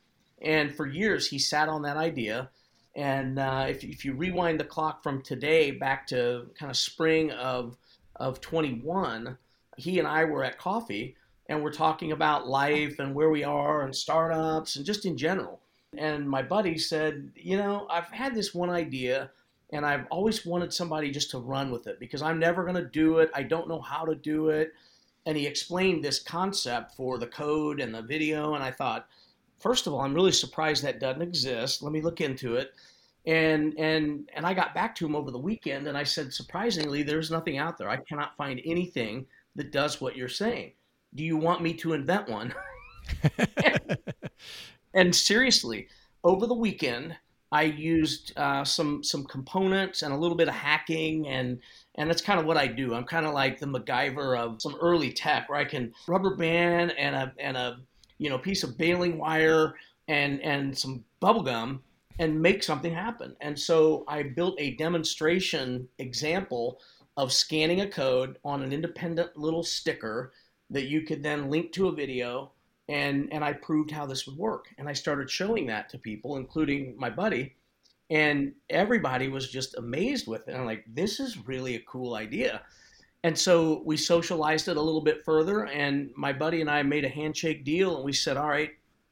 And 0.43 0.75
for 0.75 0.87
years, 0.87 1.27
he 1.29 1.39
sat 1.39 1.69
on 1.69 1.83
that 1.83 1.97
idea. 1.97 2.51
And 2.95 3.39
uh, 3.39 3.67
if, 3.69 3.83
if 3.83 4.05
you 4.05 4.15
rewind 4.15 4.61
the 4.61 4.65
clock 4.65 5.03
from 5.03 5.23
today 5.23 5.71
back 5.71 6.07
to 6.09 6.47
kind 6.59 6.71
of 6.71 6.77
spring 6.77 7.33
of, 7.33 7.77
of 8.17 8.41
21, 8.41 9.37
he 9.77 9.99
and 9.99 10.07
I 10.07 10.25
were 10.25 10.45
at 10.45 10.59
coffee 10.59 11.17
and 11.49 11.63
we're 11.63 11.73
talking 11.73 12.13
about 12.13 12.49
life 12.49 12.99
and 12.99 13.15
where 13.15 13.31
we 13.31 13.45
are 13.45 13.83
and 13.83 13.95
startups 13.95 14.77
and 14.77 14.87
just 14.87 15.05
in 15.05 15.17
general. 15.17 15.61
And 15.97 16.29
my 16.29 16.43
buddy 16.43 16.79
said, 16.79 17.31
You 17.37 17.57
know, 17.57 17.87
I've 17.91 18.11
had 18.11 18.35
this 18.35 18.55
one 18.55 18.71
idea 18.71 19.31
and 19.71 19.85
I've 19.85 20.07
always 20.11 20.47
wanted 20.47 20.73
somebody 20.73 21.11
just 21.11 21.31
to 21.31 21.39
run 21.39 21.71
with 21.71 21.87
it 21.87 22.01
because 22.01 22.23
I'm 22.23 22.39
never 22.39 22.65
going 22.65 22.77
to 22.77 22.89
do 22.89 23.19
it. 23.19 23.31
I 23.35 23.43
don't 23.43 23.69
know 23.69 23.81
how 23.81 24.05
to 24.05 24.15
do 24.15 24.49
it. 24.49 24.73
And 25.27 25.37
he 25.37 25.47
explained 25.47 26.05
this 26.05 26.23
concept 26.23 26.95
for 26.97 27.19
the 27.19 27.27
code 27.27 27.81
and 27.81 27.95
the 27.95 28.03
video. 28.03 28.55
And 28.55 28.63
I 28.63 28.71
thought, 28.71 29.09
first 29.59 29.87
of 29.87 29.93
all, 29.93 30.01
I'm 30.01 30.15
really 30.15 30.33
surprised 30.33 30.83
that 30.83 31.01
doesn't 31.01 31.23
exist. 31.23 31.83
Let 31.83 31.93
me 31.93 32.03
look 32.03 32.21
into 32.21 32.57
it. 32.57 32.73
And 33.27 33.75
and 33.79 34.29
and 34.35 34.45
I 34.45 34.53
got 34.53 34.75
back 34.75 34.95
to 34.97 35.07
him 35.07 35.17
over 35.17 35.31
the 35.31 35.39
weekend 35.39 35.89
and 35.89 35.97
I 35.97 36.05
said, 36.05 36.33
surprisingly, 36.33 37.03
there's 37.03 37.31
nothing 37.31 37.57
out 37.57 37.79
there. 37.79 37.89
I 37.89 37.97
cannot 37.97 38.37
find 38.37 38.61
anything 38.65 39.27
that 39.57 39.73
does 39.73 40.01
what 40.01 40.17
you're 40.17 40.29
saying 40.29 40.73
do 41.15 41.25
you 41.25 41.37
want 41.37 41.63
me 41.63 41.75
to 41.75 41.93
invent 41.93 42.29
one? 42.29 42.55
and 44.95 45.15
seriously, 45.15 45.89
over 46.23 46.47
the 46.47 46.55
weekend, 46.55 47.17
I 47.53 47.63
used 47.63 48.33
uh, 48.37 48.65
some 48.65 49.05
some 49.05 49.25
components 49.25 50.03
and 50.03 50.13
a 50.13 50.17
little 50.17 50.37
bit 50.37 50.49
of 50.49 50.55
hacking, 50.55 51.29
and 51.29 51.61
and 51.95 52.11
that's 52.11 52.23
kind 52.23 52.41
of 52.41 52.47
what 52.47 52.57
I 52.57 52.67
do. 52.67 52.95
I'm 52.95 53.05
kind 53.05 53.27
of 53.27 53.33
like 53.33 53.61
the 53.61 53.67
MacGyver 53.67 54.37
of 54.39 54.61
some 54.61 54.77
early 54.81 55.13
tech, 55.13 55.49
where 55.49 55.59
I 55.59 55.65
can 55.65 55.95
rubber 56.09 56.35
band 56.35 56.93
and 56.99 57.15
a 57.15 57.33
and 57.39 57.57
a 57.57 57.79
you 58.19 58.29
know 58.29 58.39
piece 58.39 58.65
of 58.65 58.77
baling 58.77 59.19
wire 59.19 59.75
and 60.09 60.41
and 60.41 60.77
some 60.77 61.05
bubble 61.21 61.43
gum 61.43 61.83
and 62.19 62.41
make 62.41 62.63
something 62.63 62.93
happen. 62.93 63.37
And 63.41 63.59
so 63.59 64.05
I 64.09 64.23
built 64.23 64.55
a 64.59 64.75
demonstration 64.75 65.89
example 65.99 66.81
of 67.17 67.33
scanning 67.33 67.81
a 67.81 67.89
code 67.89 68.39
on 68.45 68.63
an 68.63 68.73
independent 68.73 69.37
little 69.37 69.63
sticker 69.63 70.33
that 70.71 70.89
you 70.89 71.03
could 71.03 71.23
then 71.23 71.51
link 71.51 71.73
to 71.73 71.89
a 71.89 71.93
video 71.93 72.53
and 72.89 73.33
and 73.33 73.45
I 73.45 73.53
proved 73.53 73.91
how 73.91 74.07
this 74.07 74.27
would 74.27 74.37
work. 74.37 74.67
And 74.79 74.89
I 74.89 74.93
started 74.93 75.31
showing 75.31 75.67
that 75.67 75.89
to 75.91 75.99
people 75.99 76.37
including 76.37 76.95
my 76.99 77.11
buddy 77.11 77.55
and 78.11 78.53
everybody 78.71 79.29
was 79.29 79.49
just 79.49 79.77
amazed 79.77 80.27
with 80.27 80.49
it. 80.49 80.55
I'm 80.55 80.67
like 80.67 80.85
this 80.87 81.21
is 81.21 81.47
really 81.47 81.77
a 81.77 81.81
cool 81.81 82.15
idea. 82.15 82.63
And 83.23 83.39
so 83.39 83.83
we 83.87 83.97
socialized 83.97 84.69
it 84.69 84.77
a 84.77 84.83
little 84.83 85.01
bit 85.01 85.25
further 85.25 85.67
and 85.67 86.11
my 86.17 86.33
buddy 86.33 86.61
and 86.61 86.71
I 86.71 86.83
made 86.83 87.05
a 87.05 87.09
handshake 87.09 87.65
deal 87.65 87.97
and 87.97 88.05
we 88.05 88.13
said 88.13 88.37
all 88.37 88.49
right 88.49 88.71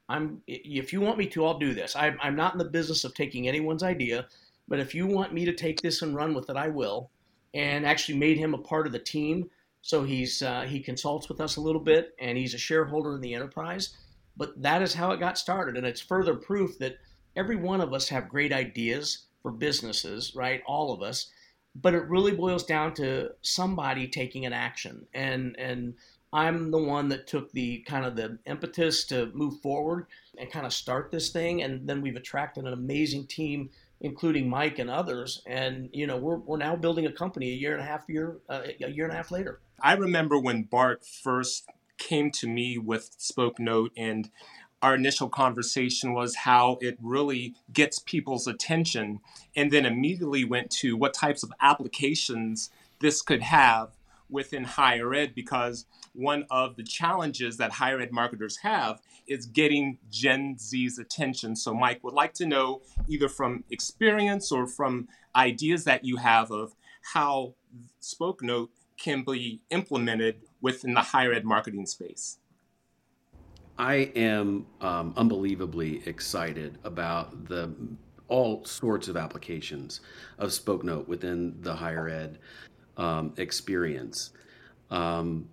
I'm 0.08 0.42
if 0.46 0.92
you 0.92 1.00
want 1.00 1.18
me 1.18 1.26
to 1.28 1.44
I'll 1.44 1.58
do 1.58 1.74
this. 1.74 1.96
I, 1.96 2.14
I'm 2.20 2.36
not 2.36 2.52
in 2.52 2.58
the 2.58 2.64
business 2.64 3.04
of 3.04 3.14
taking 3.14 3.48
anyone's 3.48 3.82
idea 3.82 4.26
but 4.68 4.78
if 4.78 4.94
you 4.94 5.06
want 5.06 5.32
me 5.32 5.44
to 5.44 5.52
take 5.52 5.80
this 5.80 6.02
and 6.02 6.14
run 6.14 6.34
with 6.34 6.50
it 6.50 6.56
I 6.56 6.68
will. 6.68 7.10
And 7.54 7.84
actually 7.84 8.16
made 8.16 8.38
him 8.38 8.54
a 8.54 8.58
part 8.58 8.86
of 8.86 8.94
the 8.94 8.98
team 8.98 9.50
so 9.82 10.04
he's 10.04 10.42
uh, 10.42 10.62
he 10.62 10.80
consults 10.80 11.28
with 11.28 11.40
us 11.40 11.56
a 11.56 11.60
little 11.60 11.80
bit, 11.80 12.14
and 12.20 12.38
he's 12.38 12.54
a 12.54 12.58
shareholder 12.58 13.14
in 13.16 13.20
the 13.20 13.34
enterprise. 13.34 13.96
but 14.36 14.60
that 14.62 14.80
is 14.82 14.94
how 14.94 15.10
it 15.12 15.20
got 15.20 15.36
started. 15.36 15.76
And 15.76 15.86
it's 15.86 16.00
further 16.00 16.34
proof 16.34 16.78
that 16.78 16.96
every 17.36 17.56
one 17.56 17.80
of 17.80 17.92
us 17.92 18.08
have 18.08 18.28
great 18.28 18.52
ideas 18.52 19.26
for 19.42 19.50
businesses, 19.50 20.34
right? 20.34 20.62
All 20.66 20.92
of 20.92 21.02
us. 21.02 21.30
But 21.74 21.94
it 21.94 22.08
really 22.08 22.32
boils 22.32 22.64
down 22.64 22.94
to 22.94 23.30
somebody 23.42 24.06
taking 24.08 24.46
an 24.46 24.52
action. 24.52 25.06
And 25.14 25.56
and 25.58 25.94
I'm 26.32 26.70
the 26.70 26.82
one 26.82 27.08
that 27.10 27.26
took 27.26 27.52
the 27.52 27.78
kind 27.80 28.06
of 28.06 28.16
the 28.16 28.38
impetus 28.46 29.04
to 29.06 29.30
move 29.34 29.60
forward 29.60 30.06
and 30.38 30.50
kind 30.50 30.64
of 30.64 30.72
start 30.72 31.10
this 31.10 31.30
thing. 31.30 31.62
And 31.62 31.86
then 31.88 32.00
we've 32.00 32.16
attracted 32.16 32.64
an 32.64 32.72
amazing 32.72 33.26
team, 33.26 33.70
including 34.02 34.50
Mike 34.50 34.78
and 34.78 34.90
others. 34.90 35.42
And 35.46 35.88
you 35.92 36.06
know, 36.06 36.18
we're 36.18 36.36
we're 36.36 36.58
now 36.58 36.76
building 36.76 37.06
a 37.06 37.12
company 37.12 37.50
a 37.50 37.54
year 37.54 37.72
and 37.72 37.80
a 37.80 37.86
half 37.86 38.04
year 38.08 38.38
uh, 38.48 38.62
a 38.84 38.90
year 38.90 39.04
and 39.04 39.14
a 39.14 39.16
half 39.16 39.30
later. 39.30 39.60
I 39.80 39.94
remember 39.94 40.38
when 40.38 40.64
Bart 40.64 41.04
first 41.04 41.68
came 41.96 42.30
to 42.32 42.46
me 42.46 42.78
with 42.78 43.14
Spoke 43.16 43.58
Note 43.58 43.92
and 43.96 44.30
our 44.82 44.96
initial 44.96 45.28
conversation 45.28 46.12
was 46.12 46.34
how 46.34 46.76
it 46.80 46.98
really 47.00 47.54
gets 47.72 48.00
people's 48.00 48.48
attention 48.48 49.20
and 49.54 49.70
then 49.70 49.86
immediately 49.86 50.44
went 50.44 50.70
to 50.72 50.96
what 50.96 51.14
types 51.14 51.44
of 51.44 51.52
applications 51.60 52.70
this 52.98 53.22
could 53.22 53.42
have 53.42 53.90
within 54.28 54.64
higher 54.64 55.14
ed 55.14 55.34
because 55.34 55.86
one 56.14 56.46
of 56.50 56.76
the 56.76 56.82
challenges 56.82 57.56
that 57.56 57.72
higher 57.72 58.00
ed 58.00 58.12
marketers 58.12 58.58
have 58.58 59.00
is 59.26 59.46
getting 59.46 59.98
Gen 60.10 60.56
Z's 60.58 60.98
attention. 60.98 61.56
So, 61.56 61.74
Mike 61.74 62.02
would 62.04 62.14
like 62.14 62.34
to 62.34 62.46
know 62.46 62.82
either 63.08 63.28
from 63.28 63.64
experience 63.70 64.52
or 64.52 64.66
from 64.66 65.08
ideas 65.34 65.84
that 65.84 66.04
you 66.04 66.16
have 66.16 66.50
of 66.50 66.74
how 67.14 67.54
Spoke 68.00 68.42
Note 68.42 68.70
can 68.96 69.24
be 69.24 69.60
implemented 69.70 70.36
within 70.60 70.94
the 70.94 71.00
higher 71.00 71.32
ed 71.32 71.44
marketing 71.44 71.86
space? 71.86 72.38
I 73.78 74.12
am 74.14 74.66
um, 74.80 75.14
unbelievably 75.16 76.06
excited 76.06 76.78
about 76.84 77.46
the 77.48 77.72
all 78.28 78.64
sorts 78.64 79.08
of 79.08 79.16
applications 79.16 80.00
of 80.38 80.52
Spoke 80.52 80.84
Note 80.84 81.08
within 81.08 81.56
the 81.60 81.74
higher 81.74 82.08
ed 82.08 82.38
um, 82.96 83.34
experience. 83.36 84.30
Um, 84.90 85.48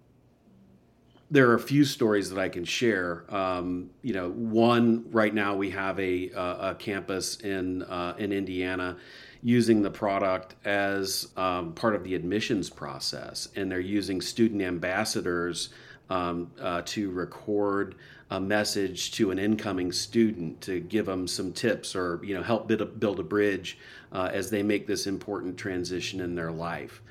there 1.31 1.49
are 1.49 1.55
a 1.55 1.59
few 1.59 1.85
stories 1.85 2.29
that 2.29 2.39
I 2.39 2.49
can 2.49 2.65
share. 2.65 3.23
Um, 3.29 3.91
you 4.01 4.13
know, 4.13 4.29
one 4.31 5.05
right 5.11 5.33
now 5.33 5.55
we 5.55 5.69
have 5.71 5.99
a, 5.99 6.29
a 6.29 6.75
campus 6.79 7.39
in 7.41 7.83
uh, 7.83 8.15
in 8.17 8.31
Indiana 8.31 8.97
using 9.41 9.81
the 9.81 9.91
product 9.91 10.55
as 10.65 11.29
um, 11.37 11.73
part 11.73 11.95
of 11.95 12.03
the 12.03 12.15
admissions 12.15 12.69
process, 12.69 13.49
and 13.55 13.71
they're 13.71 13.79
using 13.79 14.21
student 14.21 14.61
ambassadors 14.61 15.69
um, 16.09 16.51
uh, 16.59 16.81
to 16.85 17.11
record 17.11 17.95
a 18.31 18.39
message 18.39 19.11
to 19.11 19.31
an 19.31 19.39
incoming 19.39 19.91
student 19.91 20.61
to 20.61 20.79
give 20.81 21.05
them 21.05 21.27
some 21.27 21.51
tips 21.51 21.95
or 21.95 22.19
you 22.23 22.35
know 22.35 22.43
help 22.43 22.67
build 22.67 22.81
a, 22.81 22.85
build 22.85 23.19
a 23.19 23.23
bridge 23.23 23.77
uh, 24.11 24.29
as 24.33 24.49
they 24.49 24.63
make 24.63 24.87
this 24.87 25.07
important 25.07 25.57
transition 25.57 26.21
in 26.21 26.35
their 26.35 26.51
life. 26.51 27.01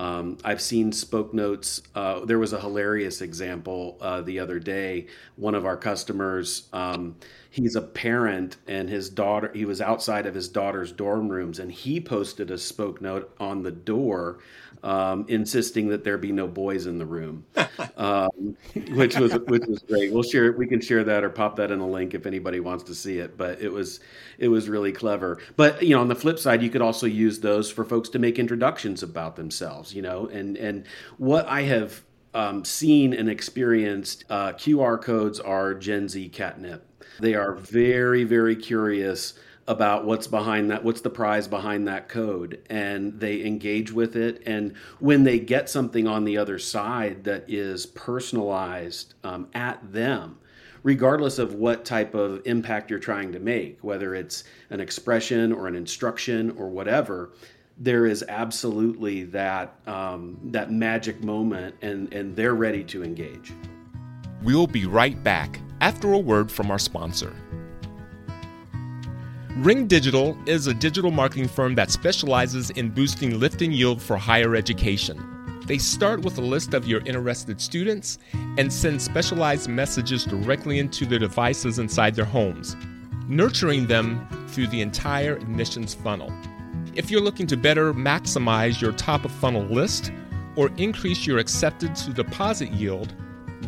Um, 0.00 0.38
I've 0.42 0.62
seen 0.62 0.92
spoke 0.92 1.34
notes. 1.34 1.82
Uh, 1.94 2.24
there 2.24 2.38
was 2.38 2.54
a 2.54 2.60
hilarious 2.60 3.20
example 3.20 3.98
uh, 4.00 4.22
the 4.22 4.38
other 4.38 4.58
day. 4.58 5.08
One 5.36 5.54
of 5.54 5.66
our 5.66 5.76
customers, 5.76 6.68
um, 6.72 7.16
he's 7.50 7.76
a 7.76 7.82
parent, 7.82 8.56
and 8.66 8.88
his 8.88 9.10
daughter, 9.10 9.50
he 9.54 9.64
was 9.64 9.80
outside 9.80 10.26
of 10.26 10.34
his 10.34 10.48
daughter's 10.48 10.92
dorm 10.92 11.28
rooms, 11.28 11.58
and 11.58 11.70
he 11.70 12.00
posted 12.00 12.50
a 12.50 12.58
spoke 12.58 13.00
note 13.00 13.34
on 13.38 13.62
the 13.62 13.72
door 13.72 14.38
um, 14.82 15.26
insisting 15.28 15.88
that 15.88 16.04
there 16.04 16.16
be 16.16 16.32
no 16.32 16.46
boys 16.46 16.86
in 16.86 16.98
the 16.98 17.04
room, 17.04 17.44
um, 17.96 18.56
which 18.92 19.18
was 19.18 19.32
which 19.46 19.66
was 19.66 19.80
great. 19.80 20.12
We'll 20.12 20.22
share 20.22 20.52
we 20.52 20.66
can 20.66 20.80
share 20.80 21.04
that 21.04 21.24
or 21.24 21.30
pop 21.30 21.56
that 21.56 21.70
in 21.70 21.80
a 21.80 21.86
link 21.86 22.14
if 22.14 22.26
anybody 22.26 22.60
wants 22.60 22.84
to 22.84 22.94
see 22.94 23.18
it. 23.18 23.36
But 23.36 23.60
it 23.60 23.70
was 23.70 24.00
it 24.38 24.48
was 24.48 24.68
really 24.68 24.92
clever. 24.92 25.38
But 25.56 25.82
you 25.82 25.94
know, 25.94 26.00
on 26.00 26.08
the 26.08 26.14
flip 26.14 26.38
side, 26.38 26.62
you 26.62 26.70
could 26.70 26.82
also 26.82 27.06
use 27.06 27.40
those 27.40 27.70
for 27.70 27.84
folks 27.84 28.08
to 28.10 28.18
make 28.18 28.38
introductions 28.38 29.02
about 29.02 29.36
themselves. 29.36 29.94
You 29.94 30.02
know, 30.02 30.26
and 30.28 30.56
and 30.56 30.86
what 31.18 31.46
I 31.46 31.62
have 31.62 32.02
um, 32.32 32.64
seen 32.64 33.12
and 33.12 33.28
experienced, 33.28 34.24
uh, 34.30 34.52
QR 34.52 35.00
codes 35.00 35.40
are 35.40 35.74
Gen 35.74 36.08
Z 36.08 36.28
catnip. 36.30 36.86
They 37.18 37.34
are 37.34 37.54
very 37.54 38.24
very 38.24 38.56
curious 38.56 39.34
about 39.68 40.04
what's 40.04 40.26
behind 40.26 40.70
that 40.70 40.82
what's 40.82 41.00
the 41.00 41.10
prize 41.10 41.46
behind 41.46 41.86
that 41.86 42.08
code 42.08 42.60
and 42.70 43.18
they 43.20 43.44
engage 43.44 43.92
with 43.92 44.16
it. 44.16 44.42
And 44.46 44.74
when 44.98 45.24
they 45.24 45.38
get 45.38 45.68
something 45.68 46.06
on 46.06 46.24
the 46.24 46.38
other 46.38 46.58
side 46.58 47.24
that 47.24 47.44
is 47.48 47.86
personalized 47.86 49.14
um, 49.24 49.48
at 49.54 49.92
them 49.92 50.38
regardless 50.82 51.38
of 51.38 51.54
what 51.54 51.84
type 51.84 52.14
of 52.14 52.40
impact 52.46 52.90
you're 52.90 52.98
trying 52.98 53.30
to 53.32 53.38
make 53.38 53.78
whether 53.82 54.14
it's 54.14 54.44
an 54.70 54.80
expression 54.80 55.52
or 55.52 55.66
an 55.66 55.76
instruction 55.76 56.50
or 56.52 56.70
whatever 56.70 57.30
there 57.80 58.04
is 58.06 58.22
absolutely 58.28 59.24
that 59.24 59.74
um, 59.86 60.38
that 60.44 60.70
magic 60.70 61.24
moment 61.24 61.74
and 61.80 62.12
and 62.12 62.36
they're 62.36 62.54
ready 62.54 62.84
to 62.84 63.02
engage. 63.02 63.52
We'll 64.42 64.66
be 64.66 64.84
right 64.84 65.20
back 65.24 65.60
after 65.80 66.12
a 66.12 66.18
word 66.18 66.50
from 66.50 66.70
our 66.70 66.78
sponsor 66.78 67.34
Ring 69.56 69.86
Digital 69.86 70.38
is 70.46 70.68
a 70.68 70.72
digital 70.72 71.10
marketing 71.10 71.48
firm 71.48 71.74
that 71.74 71.90
specializes 71.90 72.70
in 72.70 72.88
boosting 72.88 73.38
lift 73.38 73.60
and 73.60 73.74
yield 73.74 74.00
for 74.00 74.16
higher 74.16 74.54
education. 74.54 75.62
They 75.66 75.76
start 75.76 76.22
with 76.22 76.38
a 76.38 76.40
list 76.40 76.72
of 76.72 76.86
your 76.86 77.02
interested 77.04 77.60
students 77.60 78.18
and 78.56 78.72
send 78.72 79.02
specialized 79.02 79.68
messages 79.68 80.24
directly 80.24 80.78
into 80.78 81.04
their 81.04 81.18
devices 81.18 81.78
inside 81.78 82.14
their 82.14 82.24
homes, 82.24 82.74
nurturing 83.26 83.86
them 83.86 84.26
through 84.48 84.68
the 84.68 84.80
entire 84.80 85.36
admissions 85.36 85.92
funnel. 85.92 86.32
If 86.94 87.10
you're 87.10 87.20
looking 87.20 87.46
to 87.48 87.56
better 87.56 87.92
maximize 87.92 88.80
your 88.80 88.92
top 88.92 89.24
of 89.24 89.30
funnel 89.30 89.64
list 89.64 90.10
or 90.56 90.70
increase 90.76 91.26
your 91.26 91.38
accepted 91.38 91.94
to 91.96 92.12
deposit 92.12 92.70
yield, 92.70 93.14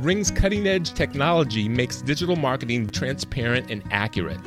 Ring's 0.01 0.31
cutting 0.31 0.67
edge 0.67 0.95
technology 0.95 1.69
makes 1.69 2.01
digital 2.03 2.35
marketing 2.35 2.89
transparent 2.89 3.71
and 3.71 3.83
accurate. 3.91 4.41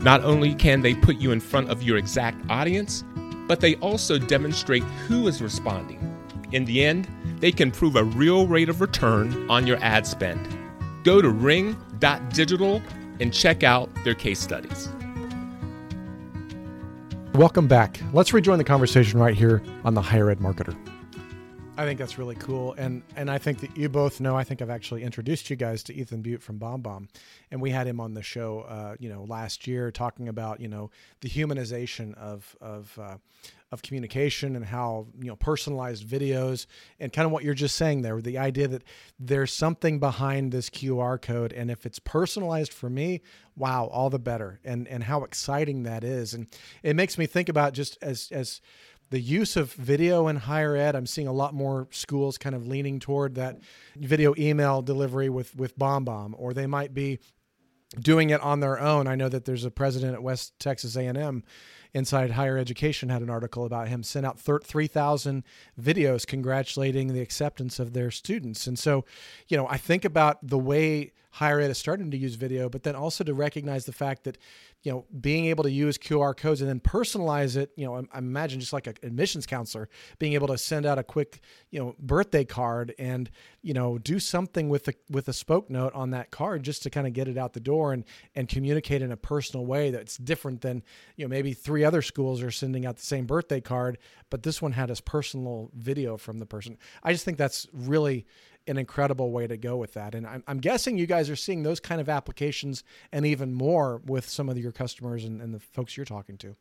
Not 0.00 0.24
only 0.24 0.54
can 0.54 0.80
they 0.80 0.94
put 0.94 1.16
you 1.16 1.30
in 1.30 1.40
front 1.40 1.70
of 1.70 1.82
your 1.82 1.98
exact 1.98 2.38
audience, 2.50 3.04
but 3.46 3.60
they 3.60 3.76
also 3.76 4.18
demonstrate 4.18 4.82
who 4.82 5.28
is 5.28 5.42
responding. 5.42 6.16
In 6.52 6.64
the 6.64 6.84
end, 6.84 7.08
they 7.40 7.52
can 7.52 7.70
prove 7.70 7.96
a 7.96 8.04
real 8.04 8.46
rate 8.46 8.68
of 8.68 8.80
return 8.80 9.48
on 9.50 9.66
your 9.66 9.76
ad 9.82 10.06
spend. 10.06 10.56
Go 11.04 11.20
to 11.20 11.28
ring.digital 11.28 12.82
and 13.20 13.32
check 13.32 13.62
out 13.62 13.90
their 14.04 14.14
case 14.14 14.40
studies. 14.40 14.88
Welcome 17.34 17.68
back. 17.68 18.00
Let's 18.12 18.32
rejoin 18.32 18.58
the 18.58 18.64
conversation 18.64 19.20
right 19.20 19.34
here 19.34 19.62
on 19.84 19.94
the 19.94 20.02
Higher 20.02 20.30
Ed 20.30 20.38
Marketer. 20.38 20.76
I 21.78 21.84
think 21.84 22.00
that's 22.00 22.18
really 22.18 22.34
cool, 22.34 22.74
and 22.76 23.02
and 23.14 23.30
I 23.30 23.38
think 23.38 23.60
that 23.60 23.76
you 23.76 23.88
both 23.88 24.20
know. 24.20 24.36
I 24.36 24.42
think 24.42 24.60
I've 24.60 24.68
actually 24.68 25.04
introduced 25.04 25.48
you 25.48 25.54
guys 25.54 25.84
to 25.84 25.94
Ethan 25.94 26.24
Beute 26.24 26.42
from 26.42 26.58
BombBomb, 26.58 27.08
and 27.52 27.62
we 27.62 27.70
had 27.70 27.86
him 27.86 28.00
on 28.00 28.14
the 28.14 28.22
show, 28.22 28.62
uh, 28.62 28.96
you 28.98 29.08
know, 29.08 29.22
last 29.22 29.68
year 29.68 29.92
talking 29.92 30.26
about 30.26 30.58
you 30.58 30.66
know 30.66 30.90
the 31.20 31.28
humanization 31.28 32.14
of 32.14 32.56
of 32.60 32.98
uh, 33.00 33.18
of 33.70 33.82
communication 33.82 34.56
and 34.56 34.64
how 34.64 35.06
you 35.20 35.28
know 35.28 35.36
personalized 35.36 36.04
videos 36.04 36.66
and 36.98 37.12
kind 37.12 37.26
of 37.26 37.30
what 37.30 37.44
you're 37.44 37.54
just 37.54 37.76
saying 37.76 38.02
there. 38.02 38.20
The 38.20 38.38
idea 38.38 38.66
that 38.66 38.82
there's 39.20 39.52
something 39.52 40.00
behind 40.00 40.50
this 40.50 40.70
QR 40.70 41.22
code, 41.22 41.52
and 41.52 41.70
if 41.70 41.86
it's 41.86 42.00
personalized 42.00 42.72
for 42.72 42.90
me, 42.90 43.20
wow, 43.54 43.86
all 43.92 44.10
the 44.10 44.18
better, 44.18 44.58
and 44.64 44.88
and 44.88 45.04
how 45.04 45.22
exciting 45.22 45.84
that 45.84 46.02
is, 46.02 46.34
and 46.34 46.48
it 46.82 46.96
makes 46.96 47.16
me 47.16 47.26
think 47.26 47.48
about 47.48 47.72
just 47.72 47.98
as 48.02 48.30
as 48.32 48.60
the 49.10 49.20
use 49.20 49.56
of 49.56 49.72
video 49.72 50.28
in 50.28 50.36
higher 50.36 50.76
ed 50.76 50.94
i'm 50.94 51.06
seeing 51.06 51.28
a 51.28 51.32
lot 51.32 51.54
more 51.54 51.88
schools 51.90 52.38
kind 52.38 52.54
of 52.54 52.66
leaning 52.66 52.98
toward 53.00 53.34
that 53.34 53.58
video 53.96 54.34
email 54.38 54.82
delivery 54.82 55.28
with 55.28 55.54
with 55.56 55.78
BombBomb 55.78 56.34
or 56.36 56.52
they 56.52 56.66
might 56.66 56.94
be 56.94 57.18
doing 57.98 58.30
it 58.30 58.40
on 58.42 58.60
their 58.60 58.78
own. 58.78 59.06
I 59.06 59.14
know 59.14 59.28
that 59.28 59.44
there's 59.44 59.64
a 59.64 59.70
president 59.70 60.14
at 60.14 60.22
west 60.22 60.58
texas 60.58 60.96
a&m 60.96 61.42
inside 61.94 62.32
higher 62.32 62.58
education 62.58 63.08
had 63.08 63.22
an 63.22 63.30
article 63.30 63.64
about 63.64 63.88
him 63.88 64.02
sent 64.02 64.26
out 64.26 64.38
3000 64.38 65.42
videos 65.80 66.26
congratulating 66.26 67.08
the 67.08 67.22
acceptance 67.22 67.78
of 67.78 67.94
their 67.94 68.10
students. 68.10 68.66
And 68.66 68.78
so 68.78 69.04
you 69.48 69.56
know 69.56 69.66
i 69.68 69.78
think 69.78 70.04
about 70.04 70.38
the 70.46 70.58
way 70.58 71.12
higher 71.32 71.60
ed 71.60 71.70
is 71.70 71.78
starting 71.78 72.10
to 72.10 72.16
use 72.16 72.34
video 72.34 72.68
but 72.68 72.82
then 72.82 72.94
also 72.94 73.24
to 73.24 73.32
recognize 73.32 73.86
the 73.86 73.92
fact 73.92 74.24
that 74.24 74.36
you 74.88 74.94
know, 74.94 75.04
being 75.20 75.44
able 75.44 75.64
to 75.64 75.70
use 75.70 75.98
QR 75.98 76.34
codes 76.34 76.62
and 76.62 76.70
then 76.70 76.80
personalize 76.80 77.58
it, 77.58 77.70
you 77.76 77.84
know, 77.84 77.96
I, 77.96 78.04
I 78.10 78.18
imagine 78.20 78.58
just 78.58 78.72
like 78.72 78.86
an 78.86 78.94
admissions 79.02 79.44
counselor 79.44 79.90
being 80.18 80.32
able 80.32 80.46
to 80.46 80.56
send 80.56 80.86
out 80.86 80.98
a 80.98 81.02
quick, 81.02 81.42
you 81.70 81.78
know, 81.78 81.94
birthday 81.98 82.46
card 82.46 82.94
and, 82.98 83.30
you 83.60 83.74
know, 83.74 83.98
do 83.98 84.18
something 84.18 84.70
with 84.70 84.86
the 84.86 84.94
with 85.10 85.28
a 85.28 85.34
spoke 85.34 85.68
note 85.68 85.92
on 85.92 86.08
that 86.12 86.30
card 86.30 86.62
just 86.62 86.84
to 86.84 86.88
kind 86.88 87.06
of 87.06 87.12
get 87.12 87.28
it 87.28 87.36
out 87.36 87.52
the 87.52 87.60
door 87.60 87.92
and 87.92 88.02
and 88.34 88.48
communicate 88.48 89.02
in 89.02 89.12
a 89.12 89.16
personal 89.18 89.66
way 89.66 89.90
that's 89.90 90.16
different 90.16 90.62
than, 90.62 90.82
you 91.16 91.26
know, 91.26 91.28
maybe 91.28 91.52
three 91.52 91.84
other 91.84 92.00
schools 92.00 92.42
are 92.42 92.50
sending 92.50 92.86
out 92.86 92.96
the 92.96 93.02
same 93.02 93.26
birthday 93.26 93.60
card, 93.60 93.98
but 94.30 94.42
this 94.42 94.62
one 94.62 94.72
had 94.72 94.90
a 94.90 94.94
personal 95.02 95.70
video 95.74 96.16
from 96.16 96.38
the 96.38 96.46
person. 96.46 96.78
I 97.02 97.12
just 97.12 97.26
think 97.26 97.36
that's 97.36 97.66
really 97.74 98.24
an 98.68 98.78
incredible 98.78 99.30
way 99.30 99.46
to 99.46 99.56
go 99.56 99.76
with 99.76 99.94
that. 99.94 100.14
And 100.14 100.26
I'm, 100.26 100.44
I'm 100.46 100.58
guessing 100.58 100.98
you 100.98 101.06
guys 101.06 101.30
are 101.30 101.36
seeing 101.36 101.62
those 101.62 101.80
kind 101.80 102.00
of 102.00 102.08
applications 102.08 102.84
and 103.12 103.26
even 103.26 103.54
more 103.54 104.00
with 104.04 104.28
some 104.28 104.48
of 104.48 104.58
your 104.58 104.72
customers 104.72 105.24
and, 105.24 105.40
and 105.40 105.54
the 105.54 105.60
folks 105.60 105.96
you're 105.96 106.06
talking 106.06 106.36
to. 106.38 106.56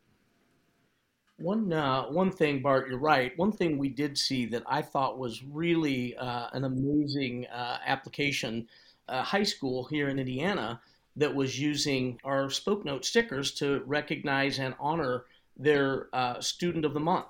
One 1.39 1.71
uh, 1.71 2.05
one 2.05 2.31
thing, 2.31 2.63
Bart, 2.63 2.89
you're 2.89 2.97
right. 2.97 3.37
One 3.37 3.51
thing 3.51 3.77
we 3.77 3.89
did 3.89 4.17
see 4.17 4.47
that 4.47 4.63
I 4.65 4.81
thought 4.81 5.19
was 5.19 5.43
really 5.43 6.17
uh, 6.17 6.47
an 6.53 6.63
amazing 6.63 7.45
uh, 7.53 7.77
application, 7.85 8.67
a 9.07 9.21
high 9.21 9.43
school 9.43 9.85
here 9.85 10.09
in 10.09 10.17
Indiana 10.17 10.81
that 11.15 11.33
was 11.33 11.59
using 11.59 12.19
our 12.23 12.49
Spoke 12.49 12.85
Note 12.85 13.05
stickers 13.05 13.51
to 13.55 13.83
recognize 13.85 14.59
and 14.59 14.73
honor 14.79 15.25
their 15.57 16.07
uh, 16.13 16.39
student 16.39 16.85
of 16.85 16.93
the 16.93 16.99
month. 16.99 17.27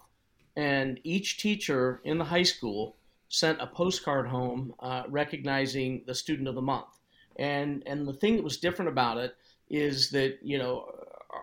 And 0.56 1.00
each 1.04 1.38
teacher 1.38 2.02
in 2.04 2.18
the 2.18 2.26
high 2.26 2.44
school 2.44 2.97
sent 3.30 3.62
a 3.62 3.68
postcard 3.68 4.28
home 4.28 4.74
uh, 4.80 5.04
recognizing 5.10 6.04
the 6.06 6.16
student 6.16 6.48
of 6.48 6.56
the 6.56 6.62
month. 6.62 7.00
And 7.38 7.84
and 7.86 8.08
the 8.08 8.14
thing 8.14 8.36
that 8.36 8.44
was 8.44 8.58
different 8.58 8.90
about 8.90 9.18
it 9.18 9.36
is 9.70 10.10
that 10.12 10.40
you 10.42 10.58
know 10.58 10.90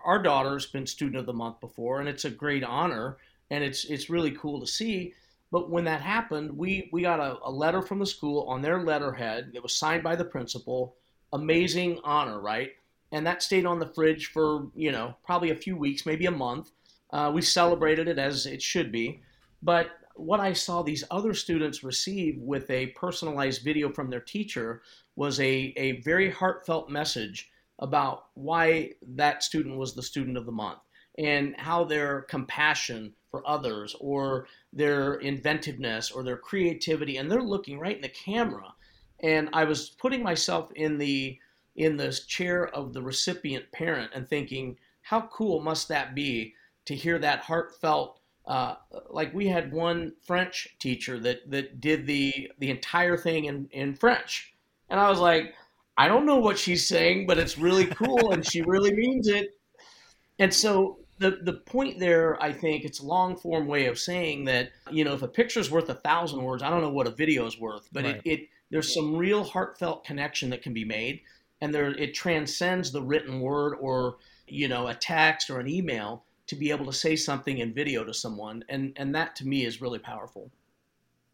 our 0.03 0.21
daughter's 0.21 0.65
been 0.65 0.87
student 0.87 1.17
of 1.17 1.25
the 1.25 1.33
month 1.33 1.59
before, 1.59 1.99
and 1.99 2.09
it's 2.09 2.25
a 2.25 2.29
great 2.29 2.63
honor, 2.63 3.17
and 3.49 3.63
it's 3.63 3.85
it's 3.85 4.09
really 4.09 4.31
cool 4.31 4.59
to 4.59 4.67
see. 4.67 5.13
But 5.51 5.69
when 5.69 5.85
that 5.85 6.01
happened, 6.01 6.57
we 6.57 6.89
we 6.91 7.01
got 7.01 7.19
a, 7.19 7.37
a 7.43 7.51
letter 7.51 7.81
from 7.81 7.99
the 7.99 8.05
school 8.05 8.43
on 8.49 8.61
their 8.61 8.83
letterhead. 8.83 9.51
that 9.53 9.63
was 9.63 9.75
signed 9.75 10.03
by 10.03 10.15
the 10.15 10.25
principal. 10.25 10.95
Amazing 11.33 11.99
honor, 12.03 12.39
right? 12.39 12.71
And 13.11 13.25
that 13.27 13.43
stayed 13.43 13.65
on 13.65 13.79
the 13.79 13.87
fridge 13.87 14.27
for 14.27 14.67
you 14.75 14.91
know 14.91 15.15
probably 15.23 15.51
a 15.51 15.55
few 15.55 15.77
weeks, 15.77 16.05
maybe 16.05 16.25
a 16.25 16.31
month. 16.31 16.71
Uh, 17.11 17.31
we 17.33 17.41
celebrated 17.41 18.07
it 18.07 18.17
as 18.17 18.45
it 18.45 18.61
should 18.61 18.91
be, 18.91 19.21
but 19.61 19.91
what 20.15 20.39
I 20.39 20.53
saw 20.53 20.81
these 20.81 21.03
other 21.11 21.33
students 21.33 21.83
receive 21.83 22.37
with 22.39 22.69
a 22.69 22.87
personalized 22.87 23.63
video 23.63 23.91
from 23.91 24.09
their 24.09 24.21
teacher 24.21 24.81
was 25.15 25.39
a, 25.39 25.73
a 25.75 26.01
very 26.01 26.29
heartfelt 26.31 26.89
message 26.89 27.49
about 27.79 28.27
why 28.33 28.91
that 29.15 29.43
student 29.43 29.77
was 29.77 29.93
the 29.93 30.03
student 30.03 30.37
of 30.37 30.45
the 30.45 30.51
month 30.51 30.79
and 31.17 31.55
how 31.57 31.83
their 31.83 32.21
compassion 32.23 33.13
for 33.29 33.47
others 33.47 33.95
or 33.99 34.47
their 34.71 35.15
inventiveness 35.15 36.11
or 36.11 36.23
their 36.23 36.37
creativity 36.37 37.17
and 37.17 37.29
they're 37.29 37.41
looking 37.41 37.79
right 37.79 37.97
in 37.97 38.01
the 38.01 38.09
camera. 38.09 38.73
And 39.21 39.49
i 39.53 39.63
was 39.63 39.89
putting 39.89 40.23
myself 40.23 40.71
in 40.75 40.97
the 40.97 41.37
in 41.75 41.97
the 41.97 42.11
chair 42.27 42.67
of 42.67 42.93
the 42.93 43.01
recipient 43.01 43.69
parent 43.71 44.11
and 44.13 44.27
thinking 44.27 44.77
how 45.01 45.21
cool 45.21 45.61
must 45.61 45.89
that 45.89 46.15
be 46.15 46.53
to 46.85 46.95
hear 46.95 47.19
that 47.19 47.41
heartfelt 47.41 48.19
uh, 48.47 48.75
like 49.09 49.33
we 49.33 49.47
had 49.47 49.73
one 49.73 50.13
French 50.23 50.67
teacher 50.79 51.19
that 51.19 51.49
that 51.49 51.81
did 51.81 52.05
the 52.05 52.51
the 52.59 52.69
entire 52.69 53.17
thing 53.17 53.45
in 53.45 53.67
in 53.71 53.95
French, 53.95 54.53
and 54.89 54.99
I 54.99 55.09
was 55.09 55.19
like, 55.19 55.55
I 55.97 56.07
don't 56.07 56.25
know 56.25 56.37
what 56.37 56.59
she's 56.59 56.87
saying, 56.87 57.25
but 57.25 57.37
it's 57.37 57.57
really 57.57 57.85
cool 57.87 58.31
and 58.31 58.45
she 58.45 58.61
really 58.61 58.93
means 58.93 59.27
it. 59.27 59.57
And 60.37 60.53
so 60.53 60.99
the 61.17 61.39
the 61.41 61.53
point 61.53 61.99
there, 61.99 62.41
I 62.41 62.51
think, 62.51 62.83
it's 62.83 62.99
a 62.99 63.05
long 63.05 63.35
form 63.35 63.67
way 63.67 63.85
of 63.85 63.97
saying 63.97 64.45
that 64.45 64.71
you 64.91 65.03
know 65.03 65.13
if 65.13 65.21
a 65.21 65.27
picture's 65.27 65.71
worth 65.71 65.89
a 65.89 65.95
thousand 65.95 66.43
words, 66.43 66.61
I 66.61 66.69
don't 66.69 66.81
know 66.81 66.89
what 66.89 67.07
a 67.07 67.11
video 67.11 67.45
is 67.47 67.59
worth, 67.59 67.87
but 67.91 68.03
right. 68.03 68.21
it, 68.25 68.31
it 68.31 68.49
there's 68.69 68.93
some 68.93 69.15
real 69.15 69.43
heartfelt 69.43 70.03
connection 70.03 70.49
that 70.49 70.61
can 70.61 70.73
be 70.73 70.85
made, 70.85 71.21
and 71.61 71.73
there 71.73 71.91
it 71.91 72.13
transcends 72.13 72.91
the 72.91 73.01
written 73.01 73.39
word 73.39 73.75
or 73.79 74.17
you 74.47 74.67
know 74.67 74.87
a 74.87 74.93
text 74.93 75.49
or 75.49 75.59
an 75.59 75.67
email 75.67 76.25
to 76.47 76.55
be 76.55 76.71
able 76.71 76.85
to 76.85 76.93
say 76.93 77.15
something 77.15 77.57
in 77.57 77.73
video 77.73 78.03
to 78.03 78.13
someone, 78.13 78.63
and 78.69 78.93
and 78.95 79.15
that 79.15 79.35
to 79.37 79.47
me 79.47 79.65
is 79.65 79.81
really 79.81 79.99
powerful. 79.99 80.51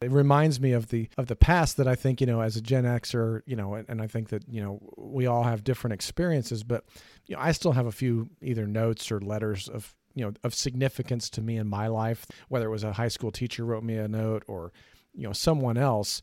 It 0.01 0.09
reminds 0.09 0.59
me 0.59 0.71
of 0.71 0.89
the 0.89 1.09
of 1.17 1.27
the 1.27 1.35
past 1.35 1.77
that 1.77 1.87
I 1.87 1.95
think 1.95 2.21
you 2.21 2.27
know 2.27 2.41
as 2.41 2.55
a 2.55 2.61
Gen 2.61 2.85
Xer, 2.85 3.41
you 3.45 3.55
know, 3.55 3.75
and 3.75 4.01
I 4.01 4.07
think 4.07 4.29
that 4.29 4.43
you 4.49 4.61
know 4.61 4.79
we 4.97 5.27
all 5.27 5.43
have 5.43 5.63
different 5.63 5.93
experiences, 5.93 6.63
but 6.63 6.85
you 7.27 7.35
know 7.35 7.41
I 7.41 7.51
still 7.51 7.73
have 7.73 7.85
a 7.85 7.91
few 7.91 8.29
either 8.41 8.65
notes 8.65 9.11
or 9.11 9.21
letters 9.21 9.69
of 9.69 9.95
you 10.15 10.25
know 10.25 10.33
of 10.43 10.55
significance 10.55 11.29
to 11.31 11.41
me 11.41 11.57
in 11.57 11.67
my 11.67 11.87
life, 11.87 12.25
whether 12.49 12.65
it 12.65 12.71
was 12.71 12.83
a 12.83 12.93
high 12.93 13.09
school 13.09 13.31
teacher 13.31 13.63
wrote 13.63 13.83
me 13.83 13.95
a 13.95 14.07
note 14.07 14.43
or 14.47 14.71
you 15.13 15.23
know 15.23 15.33
someone 15.33 15.77
else. 15.77 16.21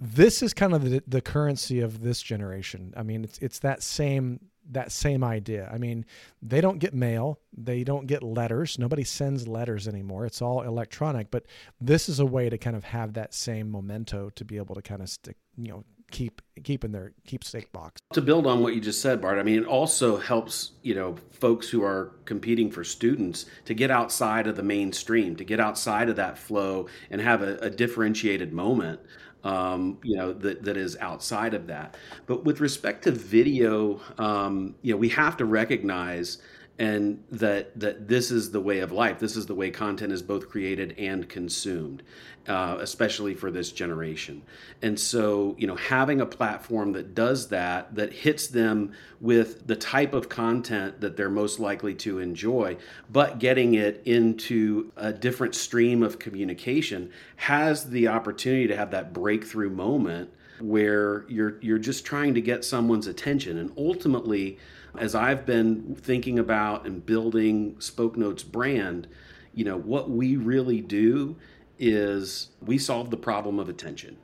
This 0.00 0.42
is 0.42 0.52
kind 0.52 0.74
of 0.74 0.90
the 0.90 1.02
the 1.06 1.20
currency 1.20 1.80
of 1.80 2.02
this 2.02 2.20
generation. 2.20 2.92
I 2.96 3.04
mean, 3.04 3.22
it's 3.22 3.38
it's 3.38 3.60
that 3.60 3.84
same 3.84 4.40
that 4.70 4.92
same 4.92 5.22
idea. 5.22 5.70
I 5.72 5.78
mean, 5.78 6.04
they 6.42 6.60
don't 6.60 6.78
get 6.78 6.94
mail, 6.94 7.40
they 7.56 7.84
don't 7.84 8.06
get 8.06 8.22
letters. 8.22 8.78
Nobody 8.78 9.04
sends 9.04 9.46
letters 9.46 9.88
anymore. 9.88 10.26
It's 10.26 10.42
all 10.42 10.62
electronic, 10.62 11.30
but 11.30 11.44
this 11.80 12.08
is 12.08 12.20
a 12.20 12.26
way 12.26 12.48
to 12.48 12.58
kind 12.58 12.76
of 12.76 12.84
have 12.84 13.14
that 13.14 13.34
same 13.34 13.70
memento 13.70 14.30
to 14.30 14.44
be 14.44 14.56
able 14.56 14.74
to 14.74 14.82
kind 14.82 15.02
of 15.02 15.08
stick, 15.08 15.36
you 15.56 15.68
know, 15.68 15.84
keep 16.10 16.40
keep 16.62 16.84
in 16.84 16.92
their 16.92 17.12
keepsake 17.26 17.72
box. 17.72 18.00
To 18.12 18.22
build 18.22 18.46
on 18.46 18.60
what 18.60 18.74
you 18.74 18.80
just 18.80 19.00
said, 19.00 19.20
Bart, 19.20 19.38
I 19.38 19.42
mean, 19.42 19.62
it 19.62 19.66
also 19.66 20.16
helps, 20.16 20.72
you 20.82 20.94
know, 20.94 21.16
folks 21.32 21.68
who 21.68 21.82
are 21.82 22.12
competing 22.24 22.70
for 22.70 22.84
students 22.84 23.46
to 23.64 23.74
get 23.74 23.90
outside 23.90 24.46
of 24.46 24.56
the 24.56 24.62
mainstream, 24.62 25.36
to 25.36 25.44
get 25.44 25.60
outside 25.60 26.08
of 26.08 26.16
that 26.16 26.38
flow 26.38 26.86
and 27.10 27.20
have 27.20 27.42
a, 27.42 27.56
a 27.58 27.70
differentiated 27.70 28.52
moment 28.52 29.00
um, 29.44 29.98
you 30.02 30.16
know, 30.16 30.32
that, 30.32 30.64
that 30.64 30.76
is 30.76 30.96
outside 31.00 31.54
of 31.54 31.66
that. 31.68 31.96
But 32.26 32.44
with 32.44 32.60
respect 32.60 33.04
to 33.04 33.12
video, 33.12 34.00
um, 34.18 34.74
you 34.82 34.92
know, 34.92 34.98
we 34.98 35.08
have 35.10 35.36
to 35.38 35.44
recognize 35.44 36.38
and 36.78 37.22
that 37.30 37.78
that 37.78 38.06
this 38.06 38.30
is 38.30 38.50
the 38.50 38.60
way 38.60 38.80
of 38.80 38.92
life. 38.92 39.18
This 39.18 39.36
is 39.36 39.46
the 39.46 39.54
way 39.54 39.70
content 39.70 40.12
is 40.12 40.22
both 40.22 40.48
created 40.48 40.94
and 40.98 41.26
consumed, 41.28 42.02
uh, 42.48 42.76
especially 42.80 43.34
for 43.34 43.50
this 43.50 43.72
generation. 43.72 44.42
And 44.82 45.00
so, 45.00 45.56
you 45.58 45.66
know, 45.66 45.76
having 45.76 46.20
a 46.20 46.26
platform 46.26 46.92
that 46.92 47.14
does 47.14 47.48
that, 47.48 47.94
that 47.94 48.12
hits 48.12 48.48
them 48.48 48.92
with 49.20 49.66
the 49.66 49.76
type 49.76 50.12
of 50.12 50.28
content 50.28 51.00
that 51.00 51.16
they're 51.16 51.30
most 51.30 51.58
likely 51.58 51.94
to 51.94 52.18
enjoy, 52.18 52.76
but 53.10 53.38
getting 53.38 53.74
it 53.74 54.02
into 54.04 54.92
a 54.96 55.12
different 55.12 55.54
stream 55.54 56.02
of 56.02 56.18
communication, 56.18 57.10
has 57.36 57.88
the 57.88 58.08
opportunity 58.08 58.66
to 58.66 58.76
have 58.76 58.90
that 58.90 59.14
breakthrough 59.14 59.70
moment 59.70 60.30
where 60.60 61.24
you're 61.28 61.58
you're 61.60 61.78
just 61.78 62.04
trying 62.04 62.34
to 62.34 62.40
get 62.40 62.64
someone's 62.64 63.06
attention, 63.06 63.58
and 63.58 63.72
ultimately 63.76 64.58
as 64.98 65.14
I've 65.14 65.46
been 65.46 65.94
thinking 65.94 66.38
about 66.38 66.86
and 66.86 67.04
building 67.04 67.80
Spoke 67.80 68.16
Notes 68.16 68.42
brand, 68.42 69.08
you 69.54 69.64
know, 69.64 69.76
what 69.76 70.10
we 70.10 70.36
really 70.36 70.80
do 70.80 71.36
is 71.78 72.50
we 72.60 72.78
solve 72.78 73.10
the 73.10 73.16
problem 73.16 73.58
of 73.58 73.68
attention. 73.68 74.16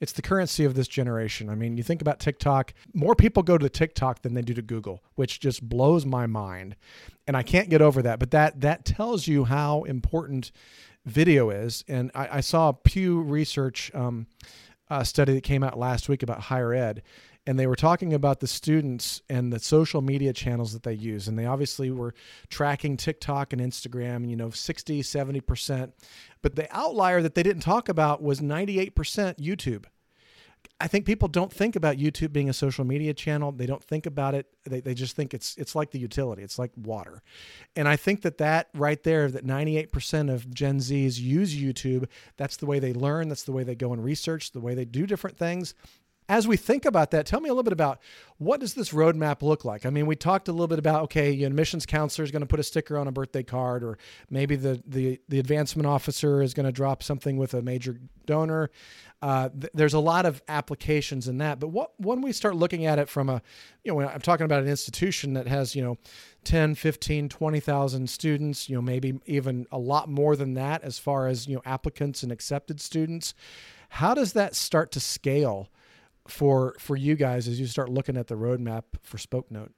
It's 0.00 0.12
the 0.12 0.22
currency 0.22 0.64
of 0.64 0.74
this 0.74 0.88
generation. 0.88 1.48
I 1.48 1.54
mean, 1.54 1.76
you 1.76 1.84
think 1.84 2.00
about 2.00 2.18
TikTok, 2.18 2.74
more 2.92 3.14
people 3.14 3.44
go 3.44 3.56
to 3.56 3.68
TikTok 3.68 4.22
than 4.22 4.34
they 4.34 4.42
do 4.42 4.52
to 4.54 4.62
Google, 4.62 5.00
which 5.14 5.38
just 5.38 5.68
blows 5.68 6.04
my 6.04 6.26
mind. 6.26 6.74
And 7.28 7.36
I 7.36 7.44
can't 7.44 7.70
get 7.70 7.80
over 7.80 8.02
that. 8.02 8.18
But 8.18 8.32
that 8.32 8.60
that 8.62 8.84
tells 8.84 9.28
you 9.28 9.44
how 9.44 9.84
important 9.84 10.50
video 11.04 11.50
is. 11.50 11.84
And 11.86 12.10
I, 12.16 12.38
I 12.38 12.40
saw 12.40 12.70
a 12.70 12.72
Pew 12.72 13.22
Research 13.22 13.92
um, 13.94 14.26
uh, 14.90 15.04
study 15.04 15.34
that 15.34 15.44
came 15.44 15.62
out 15.62 15.78
last 15.78 16.08
week 16.08 16.24
about 16.24 16.40
higher 16.40 16.74
ed 16.74 17.02
and 17.46 17.58
they 17.58 17.66
were 17.66 17.76
talking 17.76 18.14
about 18.14 18.40
the 18.40 18.46
students 18.46 19.20
and 19.28 19.52
the 19.52 19.58
social 19.58 20.00
media 20.00 20.32
channels 20.32 20.72
that 20.72 20.82
they 20.82 20.92
use 20.92 21.28
and 21.28 21.38
they 21.38 21.46
obviously 21.46 21.90
were 21.90 22.14
tracking 22.48 22.96
tiktok 22.96 23.52
and 23.52 23.60
instagram 23.60 24.28
you 24.28 24.36
know 24.36 24.50
60 24.50 25.02
70% 25.02 25.92
but 26.40 26.56
the 26.56 26.68
outlier 26.76 27.22
that 27.22 27.34
they 27.34 27.42
didn't 27.42 27.62
talk 27.62 27.88
about 27.88 28.22
was 28.22 28.40
98% 28.40 28.92
youtube 29.38 29.84
I 30.80 30.88
think 30.88 31.06
people 31.06 31.28
don't 31.28 31.52
think 31.52 31.76
about 31.76 31.98
YouTube 31.98 32.32
being 32.32 32.48
a 32.48 32.52
social 32.52 32.84
media 32.84 33.14
channel. 33.14 33.52
They 33.52 33.66
don't 33.66 33.82
think 33.82 34.06
about 34.06 34.34
it. 34.34 34.46
They, 34.64 34.80
they 34.80 34.94
just 34.94 35.14
think 35.14 35.32
it's 35.32 35.56
it's 35.56 35.74
like 35.74 35.92
the 35.92 35.98
utility. 35.98 36.42
It's 36.42 36.58
like 36.58 36.72
water. 36.76 37.22
And 37.76 37.86
I 37.86 37.96
think 37.96 38.22
that 38.22 38.38
that 38.38 38.68
right 38.74 39.00
there, 39.02 39.30
that 39.30 39.46
98% 39.46 40.32
of 40.32 40.52
Gen 40.52 40.78
Zs 40.78 41.20
use 41.20 41.54
YouTube. 41.54 42.08
That's 42.36 42.56
the 42.56 42.66
way 42.66 42.80
they 42.80 42.92
learn. 42.92 43.28
That's 43.28 43.44
the 43.44 43.52
way 43.52 43.62
they 43.62 43.76
go 43.76 43.92
and 43.92 44.02
research. 44.02 44.52
The 44.52 44.60
way 44.60 44.74
they 44.74 44.84
do 44.84 45.06
different 45.06 45.36
things 45.36 45.74
as 46.28 46.46
we 46.46 46.56
think 46.56 46.84
about 46.84 47.10
that, 47.10 47.26
tell 47.26 47.40
me 47.40 47.48
a 47.48 47.52
little 47.52 47.62
bit 47.62 47.72
about 47.72 48.00
what 48.38 48.60
does 48.60 48.74
this 48.74 48.90
roadmap 48.90 49.42
look 49.42 49.64
like? 49.64 49.84
I 49.84 49.90
mean, 49.90 50.06
we 50.06 50.16
talked 50.16 50.48
a 50.48 50.52
little 50.52 50.68
bit 50.68 50.78
about 50.78 51.02
okay, 51.04 51.34
an 51.34 51.46
admissions 51.46 51.86
counselor 51.86 52.24
is 52.24 52.30
going 52.30 52.40
to 52.40 52.46
put 52.46 52.60
a 52.60 52.62
sticker 52.62 52.96
on 52.96 53.08
a 53.08 53.12
birthday 53.12 53.42
card, 53.42 53.82
or 53.82 53.98
maybe 54.30 54.56
the 54.56 54.82
the 54.86 55.20
the 55.28 55.38
advancement 55.38 55.86
officer 55.86 56.42
is 56.42 56.54
going 56.54 56.66
to 56.66 56.72
drop 56.72 57.02
something 57.02 57.36
with 57.36 57.54
a 57.54 57.62
major 57.62 58.00
donor. 58.26 58.70
Uh, 59.20 59.48
th- 59.50 59.70
there's 59.74 59.94
a 59.94 60.00
lot 60.00 60.26
of 60.26 60.42
applications 60.48 61.28
in 61.28 61.38
that, 61.38 61.60
but 61.60 61.68
what 61.68 61.92
when 61.98 62.22
we 62.22 62.32
start 62.32 62.56
looking 62.56 62.86
at 62.86 62.98
it 62.98 63.08
from 63.08 63.28
a, 63.28 63.42
you 63.84 63.92
know, 63.92 64.00
I'm 64.00 64.20
talking 64.20 64.44
about 64.44 64.62
an 64.62 64.68
institution 64.68 65.34
that 65.34 65.46
has 65.46 65.76
you 65.76 65.82
know 65.82 65.98
10 66.44 66.74
15 66.74 67.28
20,000 67.28 68.10
students 68.10 68.68
you 68.68 68.74
know 68.74 68.82
maybe 68.82 69.20
even 69.26 69.66
a 69.70 69.78
lot 69.78 70.08
more 70.08 70.34
than 70.34 70.54
that 70.54 70.82
as 70.82 70.98
far 70.98 71.28
as 71.28 71.46
you 71.46 71.54
know 71.54 71.62
applicants 71.64 72.22
and 72.24 72.32
accepted 72.32 72.80
students 72.80 73.32
how 73.90 74.12
does 74.14 74.32
that 74.32 74.56
start 74.56 74.90
to 74.90 74.98
scale 74.98 75.68
for 76.28 76.74
for 76.78 76.96
you 76.96 77.16
guys 77.16 77.48
as 77.48 77.58
you 77.58 77.66
start 77.66 77.88
looking 77.88 78.16
at 78.16 78.26
the 78.26 78.36
roadmap 78.36 78.84
for 79.02 79.18
Spoke 79.18 79.50
Note? 79.50 79.72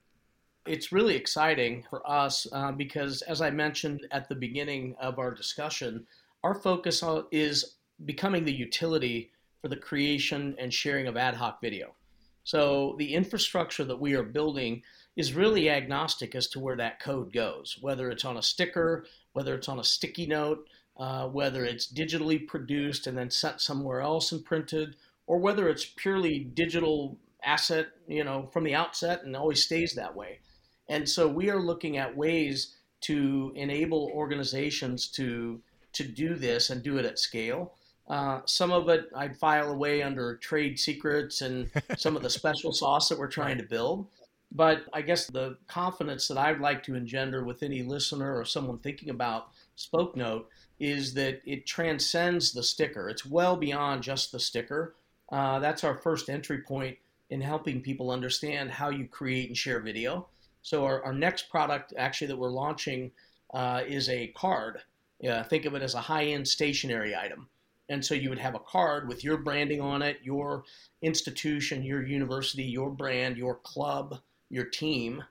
It's 0.66 0.92
really 0.92 1.14
exciting 1.14 1.84
for 1.90 2.08
us 2.10 2.46
uh, 2.52 2.72
because, 2.72 3.22
as 3.22 3.40
I 3.42 3.50
mentioned 3.50 4.06
at 4.10 4.28
the 4.28 4.34
beginning 4.34 4.96
of 4.98 5.18
our 5.18 5.30
discussion, 5.30 6.06
our 6.42 6.54
focus 6.54 7.02
is 7.30 7.76
becoming 8.04 8.44
the 8.44 8.52
utility 8.52 9.30
for 9.60 9.68
the 9.68 9.76
creation 9.76 10.54
and 10.58 10.72
sharing 10.72 11.06
of 11.06 11.16
ad 11.16 11.34
hoc 11.34 11.60
video. 11.60 11.94
So 12.44 12.94
the 12.98 13.14
infrastructure 13.14 13.84
that 13.84 14.00
we 14.00 14.14
are 14.14 14.22
building 14.22 14.82
is 15.16 15.32
really 15.32 15.70
agnostic 15.70 16.34
as 16.34 16.48
to 16.48 16.60
where 16.60 16.76
that 16.76 17.00
code 17.00 17.32
goes, 17.32 17.78
whether 17.80 18.10
it's 18.10 18.24
on 18.24 18.36
a 18.36 18.42
sticker, 18.42 19.06
whether 19.32 19.54
it's 19.54 19.68
on 19.68 19.78
a 19.78 19.84
sticky 19.84 20.26
note, 20.26 20.68
uh, 20.98 21.26
whether 21.28 21.64
it's 21.64 21.90
digitally 21.90 22.46
produced 22.46 23.06
and 23.06 23.16
then 23.16 23.30
sent 23.30 23.60
somewhere 23.60 24.00
else 24.00 24.32
and 24.32 24.44
printed, 24.44 24.96
or 25.26 25.38
whether 25.38 25.68
it's 25.68 25.84
purely 25.84 26.40
digital 26.40 27.18
asset, 27.42 27.88
you 28.08 28.24
know, 28.24 28.48
from 28.52 28.64
the 28.64 28.74
outset 28.74 29.24
and 29.24 29.36
always 29.36 29.64
stays 29.64 29.94
that 29.94 30.14
way. 30.14 30.40
And 30.88 31.08
so 31.08 31.28
we 31.28 31.50
are 31.50 31.60
looking 31.60 31.96
at 31.96 32.16
ways 32.16 32.74
to 33.02 33.52
enable 33.54 34.10
organizations 34.14 35.08
to 35.08 35.60
to 35.92 36.04
do 36.04 36.34
this 36.34 36.70
and 36.70 36.82
do 36.82 36.98
it 36.98 37.04
at 37.04 37.18
scale. 37.18 37.74
Uh, 38.08 38.40
some 38.46 38.72
of 38.72 38.88
it 38.88 39.08
I'd 39.14 39.36
file 39.36 39.70
away 39.70 40.02
under 40.02 40.36
trade 40.36 40.78
secrets 40.78 41.40
and 41.40 41.70
some 41.96 42.16
of 42.16 42.22
the 42.22 42.30
special 42.30 42.72
sauce 42.72 43.08
that 43.08 43.18
we're 43.18 43.28
trying 43.28 43.58
to 43.58 43.64
build. 43.64 44.06
But 44.50 44.84
I 44.92 45.02
guess 45.02 45.26
the 45.26 45.56
confidence 45.66 46.28
that 46.28 46.38
I'd 46.38 46.60
like 46.60 46.82
to 46.84 46.94
engender 46.94 47.44
with 47.44 47.62
any 47.62 47.82
listener 47.82 48.38
or 48.38 48.44
someone 48.44 48.78
thinking 48.78 49.10
about 49.10 49.48
Spoke 49.74 50.16
Note 50.16 50.48
is 50.78 51.14
that 51.14 51.40
it 51.44 51.66
transcends 51.66 52.52
the 52.52 52.62
sticker. 52.62 53.08
It's 53.08 53.26
well 53.26 53.56
beyond 53.56 54.02
just 54.02 54.32
the 54.32 54.40
sticker. 54.40 54.94
Uh, 55.30 55.58
that's 55.58 55.84
our 55.84 55.96
first 55.96 56.28
entry 56.28 56.62
point 56.62 56.96
in 57.30 57.40
helping 57.40 57.80
people 57.80 58.10
understand 58.10 58.70
how 58.70 58.90
you 58.90 59.06
create 59.06 59.48
and 59.48 59.56
share 59.56 59.80
video. 59.80 60.28
So 60.62 60.84
our, 60.84 61.02
our 61.02 61.12
next 61.12 61.50
product, 61.50 61.92
actually, 61.96 62.28
that 62.28 62.38
we're 62.38 62.50
launching 62.50 63.10
uh, 63.52 63.82
is 63.86 64.08
a 64.08 64.28
card. 64.28 64.80
Yeah, 65.20 65.42
think 65.42 65.64
of 65.64 65.74
it 65.74 65.82
as 65.82 65.94
a 65.94 66.00
high-end 66.00 66.46
stationery 66.46 67.14
item. 67.14 67.48
And 67.88 68.04
so 68.04 68.14
you 68.14 68.30
would 68.30 68.38
have 68.38 68.54
a 68.54 68.60
card 68.60 69.08
with 69.08 69.22
your 69.22 69.36
branding 69.36 69.80
on 69.80 70.02
it, 70.02 70.18
your 70.22 70.64
institution, 71.02 71.82
your 71.82 72.02
university, 72.02 72.64
your 72.64 72.90
brand, 72.90 73.36
your 73.36 73.56
club, 73.56 74.20
your 74.48 74.64
team, 74.64 75.22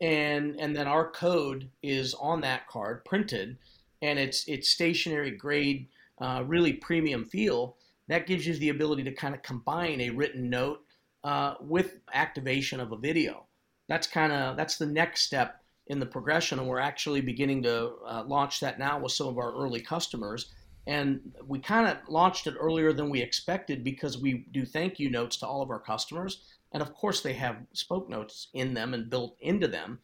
and 0.00 0.56
and 0.58 0.76
then 0.76 0.88
our 0.88 1.10
code 1.10 1.70
is 1.82 2.12
on 2.14 2.40
that 2.40 2.66
card 2.66 3.04
printed, 3.04 3.56
and 4.02 4.18
it's 4.18 4.46
it's 4.48 4.68
stationary 4.68 5.30
grade, 5.30 5.86
uh, 6.20 6.42
really 6.46 6.72
premium 6.72 7.24
feel. 7.24 7.76
That 8.12 8.26
gives 8.26 8.46
you 8.46 8.54
the 8.54 8.68
ability 8.68 9.04
to 9.04 9.12
kind 9.12 9.34
of 9.34 9.40
combine 9.40 10.02
a 10.02 10.10
written 10.10 10.50
note 10.50 10.80
uh, 11.24 11.54
with 11.62 12.00
activation 12.12 12.78
of 12.78 12.92
a 12.92 12.96
video. 12.98 13.46
That's 13.88 14.06
kind 14.06 14.34
of 14.34 14.54
that's 14.54 14.76
the 14.76 14.84
next 14.84 15.22
step 15.22 15.62
in 15.86 15.98
the 15.98 16.04
progression, 16.04 16.58
and 16.58 16.68
we're 16.68 16.78
actually 16.78 17.22
beginning 17.22 17.62
to 17.62 17.92
uh, 18.06 18.24
launch 18.26 18.60
that 18.60 18.78
now 18.78 19.00
with 19.00 19.12
some 19.12 19.28
of 19.28 19.38
our 19.38 19.54
early 19.54 19.80
customers. 19.80 20.52
And 20.86 21.32
we 21.46 21.58
kind 21.58 21.88
of 21.88 21.96
launched 22.06 22.46
it 22.46 22.54
earlier 22.60 22.92
than 22.92 23.08
we 23.08 23.22
expected 23.22 23.82
because 23.82 24.18
we 24.18 24.44
do 24.52 24.66
thank 24.66 25.00
you 25.00 25.10
notes 25.10 25.38
to 25.38 25.46
all 25.46 25.62
of 25.62 25.70
our 25.70 25.80
customers. 25.80 26.42
And 26.72 26.82
of 26.82 26.92
course, 26.92 27.22
they 27.22 27.32
have 27.32 27.56
spoke 27.72 28.10
notes 28.10 28.48
in 28.52 28.74
them 28.74 28.92
and 28.92 29.08
built 29.08 29.38
into 29.40 29.68
them. 29.68 30.00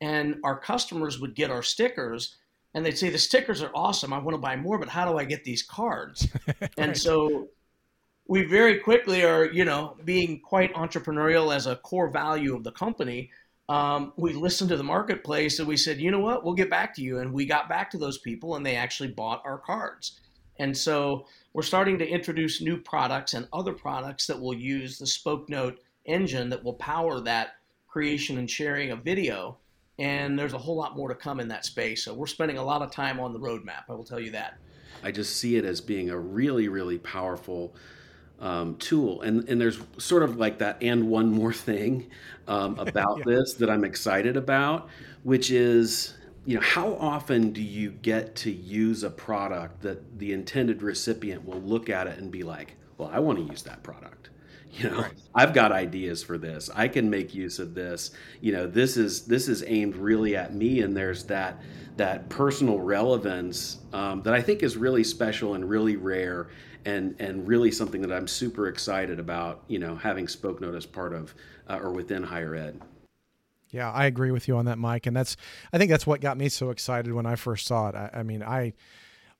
And 0.00 0.40
our 0.42 0.58
customers 0.58 1.20
would 1.20 1.36
get 1.36 1.52
our 1.52 1.62
stickers 1.62 2.38
and 2.74 2.84
they'd 2.84 2.98
say, 2.98 3.10
The 3.10 3.18
stickers 3.18 3.62
are 3.62 3.70
awesome. 3.74 4.12
I 4.12 4.18
want 4.18 4.34
to 4.34 4.40
buy 4.40 4.56
more, 4.56 4.78
but 4.78 4.88
how 4.88 5.10
do 5.10 5.18
I 5.18 5.24
get 5.24 5.44
these 5.44 5.62
cards? 5.62 6.28
right. 6.60 6.70
And 6.76 6.96
so 6.96 7.48
we 8.26 8.44
very 8.44 8.78
quickly 8.78 9.24
are, 9.24 9.46
you 9.46 9.64
know, 9.64 9.96
being 10.04 10.40
quite 10.40 10.74
entrepreneurial 10.74 11.54
as 11.54 11.66
a 11.66 11.76
core 11.76 12.10
value 12.10 12.54
of 12.54 12.64
the 12.64 12.72
company. 12.72 13.30
Um, 13.68 14.12
we 14.16 14.32
listened 14.32 14.70
to 14.70 14.76
the 14.76 14.84
marketplace 14.84 15.58
and 15.58 15.68
we 15.68 15.76
said, 15.76 16.00
you 16.00 16.10
know 16.10 16.20
what, 16.20 16.44
we'll 16.44 16.54
get 16.54 16.70
back 16.70 16.94
to 16.96 17.02
you. 17.02 17.18
And 17.18 17.32
we 17.32 17.46
got 17.46 17.68
back 17.68 17.90
to 17.90 17.98
those 17.98 18.18
people 18.18 18.56
and 18.56 18.64
they 18.64 18.76
actually 18.76 19.10
bought 19.10 19.42
our 19.44 19.58
cards. 19.58 20.20
And 20.58 20.76
so 20.76 21.26
we're 21.52 21.62
starting 21.62 21.98
to 21.98 22.08
introduce 22.08 22.60
new 22.60 22.76
products 22.76 23.34
and 23.34 23.48
other 23.52 23.72
products 23.72 24.26
that 24.26 24.40
will 24.40 24.54
use 24.54 24.98
the 24.98 25.06
Spoke 25.06 25.48
Note 25.48 25.80
engine 26.04 26.50
that 26.50 26.62
will 26.62 26.74
power 26.74 27.20
that 27.20 27.56
creation 27.88 28.38
and 28.38 28.50
sharing 28.50 28.90
of 28.90 29.02
video. 29.02 29.56
And 29.98 30.38
there's 30.38 30.54
a 30.54 30.58
whole 30.58 30.76
lot 30.76 30.96
more 30.96 31.08
to 31.08 31.14
come 31.14 31.38
in 31.38 31.48
that 31.48 31.64
space. 31.64 32.04
So 32.04 32.14
we're 32.14 32.26
spending 32.26 32.58
a 32.58 32.64
lot 32.64 32.82
of 32.82 32.90
time 32.90 33.20
on 33.20 33.32
the 33.32 33.38
roadmap. 33.38 33.84
I 33.88 33.94
will 33.94 34.04
tell 34.04 34.20
you 34.20 34.30
that. 34.32 34.58
I 35.02 35.10
just 35.10 35.36
see 35.36 35.56
it 35.56 35.64
as 35.64 35.80
being 35.80 36.10
a 36.10 36.18
really, 36.18 36.68
really 36.68 36.98
powerful 36.98 37.74
um, 38.40 38.76
tool. 38.76 39.22
And, 39.22 39.48
and 39.48 39.60
there's 39.60 39.78
sort 39.98 40.22
of 40.22 40.36
like 40.36 40.58
that 40.58 40.82
and 40.82 41.08
one 41.08 41.30
more 41.30 41.52
thing 41.52 42.10
um, 42.48 42.78
about 42.78 43.18
yeah. 43.18 43.24
this 43.26 43.54
that 43.54 43.70
I'm 43.70 43.84
excited 43.84 44.36
about, 44.36 44.88
which 45.22 45.50
is 45.50 46.14
you 46.44 46.56
know 46.56 46.60
how 46.60 46.94
often 46.94 47.52
do 47.52 47.62
you 47.62 47.90
get 47.90 48.34
to 48.34 48.50
use 48.50 49.04
a 49.04 49.10
product 49.10 49.80
that 49.82 50.18
the 50.18 50.32
intended 50.32 50.82
recipient 50.82 51.44
will 51.44 51.60
look 51.60 51.88
at 51.88 52.06
it 52.06 52.18
and 52.18 52.30
be 52.30 52.42
like 52.42 52.76
well 52.98 53.08
i 53.12 53.18
want 53.18 53.38
to 53.38 53.44
use 53.44 53.62
that 53.62 53.82
product 53.82 54.30
you 54.72 54.88
know 54.88 55.02
right. 55.02 55.12
i've 55.34 55.52
got 55.52 55.72
ideas 55.72 56.22
for 56.22 56.38
this. 56.38 56.70
I 56.74 56.88
can 56.88 57.08
make 57.10 57.34
use 57.34 57.58
of 57.58 57.74
this. 57.74 58.12
You 58.40 58.52
know 58.52 58.66
this 58.66 58.96
is 58.96 59.26
this 59.26 59.48
is 59.48 59.62
aimed 59.66 59.96
really 59.96 60.36
at 60.36 60.54
me 60.54 60.80
and 60.80 60.96
there's 60.96 61.24
that 61.24 61.60
that 61.96 62.28
personal 62.28 62.80
relevance 62.80 63.78
um, 63.92 64.22
that 64.22 64.34
i 64.34 64.40
think 64.40 64.62
is 64.62 64.76
really 64.76 65.04
special 65.04 65.54
and 65.54 65.68
really 65.68 65.96
rare 65.96 66.48
and 66.84 67.14
and 67.18 67.46
really 67.46 67.70
something 67.70 68.00
that 68.00 68.12
i'm 68.12 68.26
super 68.26 68.68
excited 68.68 69.20
about 69.20 69.62
you 69.68 69.78
know 69.78 69.94
having 69.96 70.26
spoke 70.26 70.60
note 70.60 70.74
as 70.74 70.86
part 70.86 71.12
of 71.12 71.34
uh, 71.68 71.78
or 71.80 71.92
within 71.92 72.22
higher 72.22 72.54
ed. 72.54 72.80
Yeah 73.70 73.90
i 73.92 74.06
agree 74.06 74.30
with 74.30 74.48
you 74.48 74.56
on 74.56 74.64
that 74.66 74.78
mike 74.78 75.06
and 75.06 75.16
that's 75.16 75.36
i 75.72 75.78
think 75.78 75.90
that's 75.90 76.06
what 76.06 76.20
got 76.20 76.36
me 76.36 76.48
so 76.48 76.70
excited 76.70 77.12
when 77.12 77.26
i 77.26 77.36
first 77.36 77.66
saw 77.66 77.88
it. 77.88 77.94
I, 77.94 78.10
I 78.14 78.22
mean 78.22 78.42
i 78.42 78.72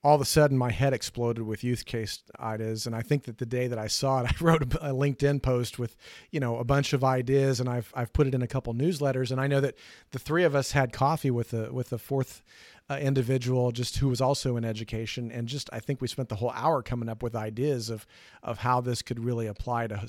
all 0.05 0.17
of 0.17 0.21
a 0.21 0.25
sudden 0.25 0.59
my 0.59 0.71
head 0.71 0.93
exploded 0.93 1.45
with 1.45 1.62
use 1.62 1.83
case 1.83 2.23
ideas. 2.41 2.87
And 2.87 2.95
i 2.95 3.03
think 3.03 3.25
that 3.25 3.38
the 3.38 3.47
day 3.47 3.67
that 3.67 3.79
i 3.79 3.87
saw 3.87 4.21
it 4.21 4.27
i 4.31 4.45
wrote 4.45 4.62
a, 4.62 4.93
linkedin 4.93 5.43
post 5.43 5.79
with 5.79 5.97
you 6.31 6.41
know 6.41 6.57
a 6.59 6.65
bunch 6.65 6.93
of 6.93 7.05
ideas 7.05 7.61
and 7.61 7.69
i've, 7.69 7.93
I've 7.95 8.12
put 8.12 8.27
it 8.27 8.35
in 8.35 8.43
a 8.43 8.47
couple 8.47 8.75
newsletters. 8.75 9.31
And 9.31 9.41
i 9.41 9.47
know 9.47 9.61
that 9.61 9.77
the 10.11 10.19
three 10.19 10.45
of 10.45 10.55
us 10.55 10.73
had 10.73 10.93
coffee 10.93 11.31
with 11.31 11.53
a 11.53 11.73
with 11.73 11.93
a 11.93 11.99
fourth 11.99 12.43
uh, 12.91 12.97
individual 12.97 13.71
just 13.71 13.99
who 13.99 14.09
was 14.09 14.21
also 14.21 14.57
in 14.57 14.65
education. 14.65 15.31
And 15.31 15.47
just 15.47 15.71
i 15.73 15.81
think 15.81 16.01
we 16.01 16.09
spent 16.09 16.29
the 16.29 16.37
whole 16.37 16.51
hour 16.51 16.83
coming 16.83 17.09
up 17.09 17.23
with 17.23 17.37
ideas 17.37 17.91
of 17.91 18.07
of 18.43 18.59
how 18.59 18.81
this 18.81 19.03
could 19.03 19.25
really 19.25 19.47
apply 19.47 19.87
to 19.87 20.07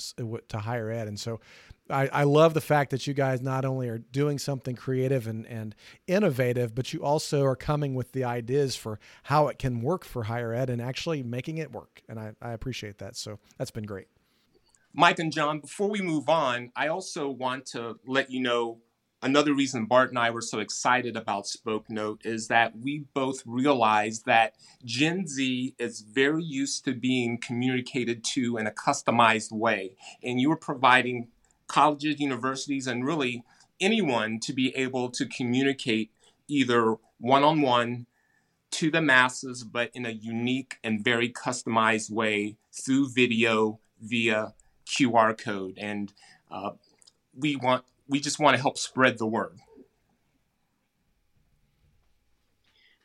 to 0.47 0.57
higher 0.59 0.89
ed. 0.89 1.07
And 1.07 1.19
so 1.19 1.39
I, 1.89 2.07
I 2.07 2.23
love 2.23 2.53
the 2.53 2.61
fact 2.61 2.91
that 2.91 3.07
you 3.07 3.13
guys 3.13 3.41
not 3.41 3.65
only 3.65 3.89
are 3.89 3.97
doing 3.97 4.39
something 4.39 4.75
creative 4.75 5.27
and, 5.27 5.45
and 5.47 5.75
innovative, 6.07 6.73
but 6.73 6.93
you 6.93 7.03
also 7.03 7.43
are 7.43 7.55
coming 7.55 7.93
with 7.93 8.13
the 8.13 8.23
ideas 8.23 8.75
for 8.75 8.99
how 9.23 9.47
it 9.47 9.59
can 9.59 9.81
work 9.81 10.05
for 10.05 10.23
higher 10.23 10.53
ed 10.53 10.69
and 10.69 10.81
actually 10.81 11.23
making 11.23 11.57
it 11.57 11.71
work. 11.71 12.01
And 12.07 12.19
I, 12.19 12.33
I 12.41 12.51
appreciate 12.51 12.99
that. 12.99 13.17
So 13.17 13.39
that's 13.57 13.71
been 13.71 13.85
great. 13.85 14.07
Mike 14.93 15.19
and 15.19 15.31
John, 15.31 15.59
before 15.59 15.89
we 15.89 16.01
move 16.01 16.29
on, 16.29 16.71
I 16.75 16.87
also 16.87 17.27
want 17.27 17.65
to 17.67 17.99
let 18.05 18.29
you 18.29 18.39
know 18.39 18.79
another 19.23 19.53
reason 19.53 19.85
Bart 19.85 20.09
and 20.09 20.19
I 20.19 20.29
were 20.29 20.41
so 20.41 20.59
excited 20.59 21.17
about 21.17 21.47
Spoke 21.47 21.89
Note 21.89 22.21
is 22.23 22.47
that 22.49 22.77
we 22.77 23.05
both 23.13 23.41
realized 23.45 24.25
that 24.25 24.53
Gen 24.85 25.25
Z 25.25 25.75
is 25.79 26.01
very 26.01 26.43
used 26.43 26.85
to 26.85 26.93
being 26.93 27.39
communicated 27.39 28.23
to 28.25 28.57
in 28.57 28.67
a 28.67 28.71
customized 28.71 29.51
way. 29.51 29.95
And 30.21 30.39
you 30.39 30.49
were 30.49 30.57
providing 30.57 31.29
colleges, 31.73 32.19
universities, 32.19 32.85
and 32.85 33.03
really 33.03 33.43
anyone 33.81 34.39
to 34.39 34.53
be 34.53 34.75
able 34.75 35.09
to 35.09 35.25
communicate 35.25 36.11
either 36.47 36.97
one 37.19 37.43
on 37.43 37.61
one 37.61 38.05
to 38.69 38.91
the 38.91 39.01
masses, 39.01 39.63
but 39.63 39.89
in 39.93 40.05
a 40.05 40.11
unique 40.11 40.77
and 40.83 41.03
very 41.03 41.29
customized 41.29 42.11
way 42.11 42.55
through 42.71 43.09
video 43.09 43.79
via 43.99 44.53
QR 44.85 45.35
code. 45.35 45.77
And 45.79 46.13
uh, 46.51 46.71
we 47.35 47.55
want 47.55 47.83
we 48.07 48.19
just 48.19 48.39
want 48.39 48.55
to 48.55 48.61
help 48.61 48.77
spread 48.77 49.17
the 49.17 49.25
word. 49.25 49.57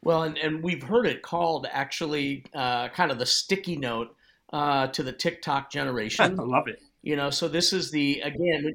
Well, 0.02 0.24
and, 0.24 0.36
and 0.36 0.62
we've 0.62 0.82
heard 0.82 1.06
it 1.06 1.22
called 1.22 1.66
actually 1.70 2.44
uh, 2.54 2.88
kind 2.88 3.10
of 3.10 3.18
the 3.18 3.26
sticky 3.26 3.76
note 3.76 4.14
uh, 4.52 4.88
to 4.88 5.02
the 5.02 5.12
TikTok 5.12 5.70
generation. 5.70 6.38
I 6.40 6.42
love 6.42 6.68
it. 6.68 6.82
You 7.02 7.16
know, 7.16 7.30
so 7.30 7.48
this 7.48 7.72
is 7.72 7.90
the 7.90 8.20
again, 8.20 8.74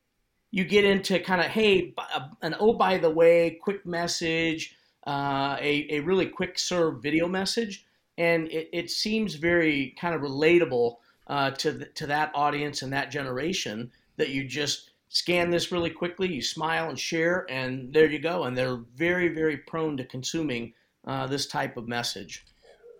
you 0.51 0.63
get 0.65 0.85
into 0.85 1.19
kind 1.19 1.41
of 1.41 1.47
hey, 1.47 1.93
an 2.41 2.55
oh 2.59 2.73
by 2.73 2.97
the 2.97 3.09
way, 3.09 3.57
quick 3.61 3.85
message, 3.85 4.75
uh, 5.05 5.57
a 5.59 5.87
a 5.89 5.99
really 5.99 6.27
quick 6.27 6.57
serve 6.57 7.01
video 7.01 7.27
message, 7.27 7.85
and 8.17 8.47
it, 8.47 8.69
it 8.71 8.91
seems 8.91 9.35
very 9.35 9.95
kind 9.99 10.15
of 10.15 10.21
relatable 10.21 10.95
uh, 11.27 11.51
to 11.51 11.71
the, 11.71 11.85
to 11.85 12.07
that 12.07 12.31
audience 12.33 12.81
and 12.81 12.93
that 12.93 13.11
generation 13.11 13.91
that 14.17 14.29
you 14.29 14.45
just 14.45 14.91
scan 15.09 15.49
this 15.49 15.71
really 15.71 15.89
quickly, 15.89 16.27
you 16.33 16.41
smile 16.41 16.89
and 16.89 16.99
share, 16.99 17.45
and 17.49 17.93
there 17.93 18.09
you 18.09 18.19
go. 18.19 18.43
And 18.43 18.57
they're 18.57 18.79
very 18.95 19.27
very 19.27 19.57
prone 19.57 19.97
to 19.97 20.05
consuming 20.05 20.73
uh, 21.05 21.27
this 21.27 21.45
type 21.45 21.77
of 21.77 21.87
message. 21.87 22.45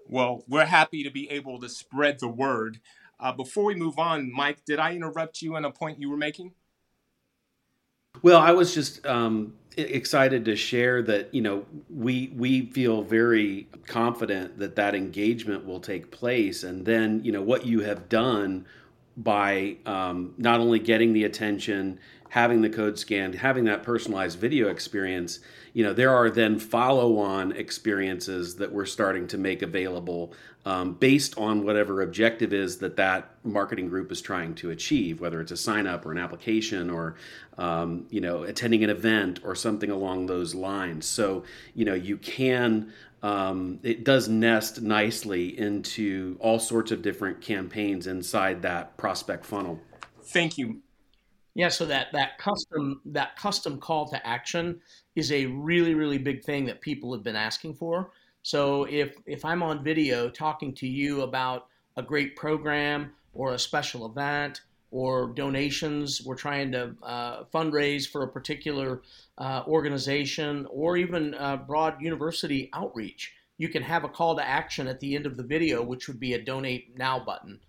Well, 0.08 0.44
we're 0.48 0.66
happy 0.66 1.04
to 1.04 1.12
be 1.12 1.30
able 1.30 1.60
to 1.62 1.70
spread 1.70 2.20
the 2.20 2.28
word. 2.28 2.80
Uh, 3.20 3.32
before 3.32 3.66
we 3.66 3.76
move 3.76 3.98
on, 4.00 4.32
Mike, 4.32 4.66
did 4.66 4.80
I 4.80 4.94
interrupt 4.94 5.42
you 5.42 5.56
on 5.56 5.66
a 5.66 5.72
point 5.72 6.00
you 6.00 6.10
were 6.10 6.18
making? 6.18 6.54
Well, 8.22 8.40
I 8.40 8.52
was 8.52 8.74
just 8.74 9.06
um, 9.06 9.54
excited 9.78 10.46
to 10.46 10.56
share 10.56 11.02
that 11.04 11.34
you 11.34 11.42
know 11.42 11.66
we 11.90 12.32
we 12.36 12.68
feel 12.68 13.02
very 13.02 13.68
confident 13.88 14.60
that 14.60 14.76
that 14.76 14.96
engagement 14.96 15.66
will 15.66 15.80
take 15.80 16.12
place, 16.12 16.64
and 16.64 16.86
then 16.86 17.24
you 17.24 17.32
know 17.32 17.42
what 17.42 17.66
you 17.66 17.82
have 17.82 18.10
done 18.10 18.66
by 19.18 19.78
um, 19.86 20.34
not 20.38 20.60
only 20.60 20.80
getting 20.80 21.14
the 21.14 21.24
attention, 21.24 22.00
having 22.34 22.64
the 22.64 22.70
code 22.70 22.98
scanned, 22.98 23.36
having 23.36 23.66
that 23.66 23.84
personalized 23.84 24.40
video 24.40 24.68
experience, 24.68 25.38
you 25.74 25.84
know, 25.84 25.94
there 25.94 26.10
are 26.10 26.32
then 26.32 26.58
follow-on 26.58 27.52
experiences 27.52 28.56
that 28.56 28.72
we're 28.72 28.88
starting 28.88 29.28
to 29.28 29.38
make 29.38 29.62
available 29.62 30.34
um, 30.66 30.94
based 30.96 31.38
on 31.38 31.64
whatever 31.64 32.02
objective 32.02 32.52
is 32.52 32.80
that 32.80 32.96
that 32.96 33.30
marketing 33.44 33.88
group 33.88 34.12
is 34.12 34.20
trying 34.20 34.56
to 34.56 34.72
achieve, 34.72 35.22
whether 35.22 35.42
it's 35.42 35.52
a 35.52 35.58
sign 35.58 35.86
up 35.86 36.08
or 36.08 36.12
an 36.12 36.18
application 36.18 36.90
or, 36.90 37.18
um, 37.60 38.08
you 38.10 38.20
know, 38.20 38.42
attending 38.42 38.84
an 38.84 38.90
event 38.90 39.40
or 39.44 39.54
something 39.54 39.92
along 39.92 40.26
those 40.26 40.56
lines. 40.56 41.06
So, 41.06 41.44
you 41.76 41.86
know, 41.86 41.94
you 41.94 42.18
can 42.18 42.92
um, 43.22 43.80
it 43.84 44.04
does 44.04 44.28
nest 44.28 44.82
nicely 44.82 45.58
into 45.58 46.36
all 46.40 46.58
sorts 46.58 46.92
of 46.92 47.04
different 47.04 47.42
campaigns 47.42 48.08
inside 48.08 48.64
that 48.64 48.98
prospect 48.98 49.46
funnel. 49.46 49.80
Thank 50.24 50.58
you. 50.58 50.82
Yeah, 51.56 51.70
so 51.70 51.86
that 51.86 52.08
that 52.14 52.38
custom 52.38 53.02
that 53.06 53.36
custom 53.36 53.80
call 53.80 54.08
to 54.10 54.28
action 54.28 54.82
is 55.16 55.32
a 55.32 55.46
really 55.46 55.94
really 55.94 56.18
big 56.18 56.44
thing 56.44 56.66
that 56.66 56.82
people 56.82 57.14
have 57.14 57.24
been 57.24 57.36
asking 57.36 57.76
for. 57.76 58.12
So 58.42 58.86
if 58.86 59.16
if 59.26 59.46
I'm 59.46 59.62
on 59.62 59.84
video 59.84 60.30
talking 60.30 60.74
to 60.76 60.88
you 60.88 61.22
about 61.22 61.68
a 61.96 62.04
great 62.04 62.36
program 62.36 63.12
or 63.34 63.54
a 63.54 63.60
special 63.60 64.06
event 64.06 64.62
or 64.92 65.34
donations. 65.34 66.22
We're 66.24 66.36
trying 66.36 66.72
to 66.74 66.96
uh, 67.02 67.44
fundraise 67.46 68.08
for 68.08 68.24
a 68.24 68.28
particular 68.28 69.02
uh, 69.40 69.64
organization 69.68 70.68
or 70.70 70.98
even 70.98 71.34
uh, 71.34 71.58
broad 71.58 72.00
university 72.00 72.70
outreach. 72.74 73.34
You 73.58 73.70
can 73.70 73.82
have 73.82 74.04
a 74.04 74.10
call 74.10 74.36
to 74.36 74.48
action 74.48 74.88
at 74.88 75.00
the 75.00 75.16
end 75.16 75.26
of 75.26 75.36
the 75.36 75.44
video, 75.44 75.82
which 75.84 76.08
would 76.08 76.20
be 76.20 76.34
a 76.34 76.42
donate 76.42 76.98
now 76.98 77.20
button. 77.20 77.60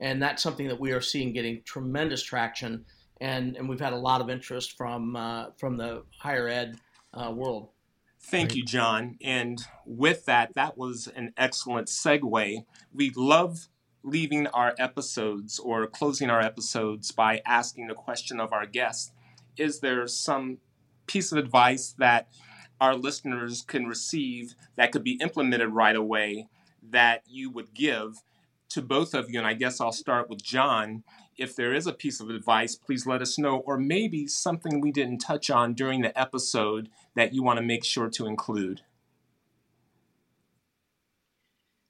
And 0.00 0.22
that's 0.22 0.42
something 0.42 0.68
that 0.68 0.80
we 0.80 0.92
are 0.92 1.00
seeing 1.00 1.32
getting 1.32 1.62
tremendous 1.64 2.22
traction. 2.22 2.84
And, 3.20 3.56
and 3.56 3.68
we've 3.68 3.80
had 3.80 3.92
a 3.92 3.98
lot 3.98 4.20
of 4.20 4.28
interest 4.28 4.76
from, 4.76 5.16
uh, 5.16 5.46
from 5.56 5.76
the 5.76 6.02
higher 6.18 6.48
ed 6.48 6.78
uh, 7.12 7.30
world. 7.30 7.68
Thank 8.20 8.54
you, 8.56 8.64
John. 8.64 9.18
And 9.22 9.62
with 9.84 10.24
that, 10.24 10.54
that 10.54 10.78
was 10.78 11.08
an 11.14 11.34
excellent 11.36 11.88
segue. 11.88 12.64
We 12.92 13.12
love 13.14 13.68
leaving 14.02 14.46
our 14.48 14.74
episodes 14.78 15.58
or 15.58 15.86
closing 15.86 16.30
our 16.30 16.40
episodes 16.40 17.10
by 17.10 17.42
asking 17.46 17.88
the 17.88 17.94
question 17.94 18.40
of 18.40 18.52
our 18.52 18.66
guest 18.66 19.12
Is 19.56 19.80
there 19.80 20.06
some 20.06 20.58
piece 21.06 21.32
of 21.32 21.38
advice 21.38 21.94
that 21.98 22.28
our 22.80 22.94
listeners 22.94 23.62
can 23.62 23.86
receive 23.86 24.54
that 24.76 24.90
could 24.90 25.04
be 25.04 25.18
implemented 25.20 25.70
right 25.70 25.96
away 25.96 26.48
that 26.82 27.22
you 27.26 27.50
would 27.50 27.74
give 27.74 28.22
to 28.70 28.80
both 28.80 29.14
of 29.14 29.30
you? 29.30 29.38
And 29.38 29.46
I 29.46 29.54
guess 29.54 29.80
I'll 29.80 29.92
start 29.92 30.30
with 30.30 30.42
John. 30.42 31.04
If 31.38 31.56
there 31.56 31.74
is 31.74 31.86
a 31.86 31.92
piece 31.92 32.20
of 32.20 32.30
advice, 32.30 32.74
please 32.74 33.06
let 33.06 33.22
us 33.22 33.38
know, 33.38 33.58
or 33.58 33.78
maybe 33.78 34.26
something 34.26 34.80
we 34.80 34.92
didn't 34.92 35.18
touch 35.18 35.50
on 35.50 35.74
during 35.74 36.02
the 36.02 36.18
episode 36.18 36.88
that 37.14 37.32
you 37.32 37.42
want 37.42 37.58
to 37.58 37.64
make 37.64 37.84
sure 37.84 38.08
to 38.10 38.26
include. 38.26 38.82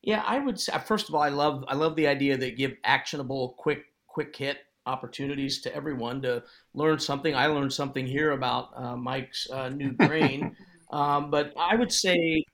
Yeah, 0.05 0.23
I 0.27 0.39
would 0.39 0.61
say 0.61 0.79
first 0.85 1.09
of 1.09 1.15
all, 1.15 1.23
I 1.23 1.31
love 1.31 1.65
I 1.67 1.75
love 1.75 1.97
the 1.97 2.07
idea 2.07 2.37
that 2.37 2.59
give 2.59 2.77
actionable, 2.85 3.55
quick 3.57 3.87
quick 4.07 4.37
hit 4.37 4.59
opportunities 4.87 5.63
to 5.63 5.75
everyone 5.75 6.21
to 6.23 6.43
learn 6.75 6.99
something. 6.99 7.35
I 7.35 7.47
learned 7.47 7.73
something 7.73 8.07
here 8.07 8.33
about 8.33 8.69
uh, 8.77 8.97
Mike's 8.97 9.49
uh, 9.51 9.71
new 9.71 9.93
brain, 10.07 10.55
um, 10.91 11.31
but 11.31 11.55
I 11.59 11.75
would 11.75 11.91
say, 11.91 12.45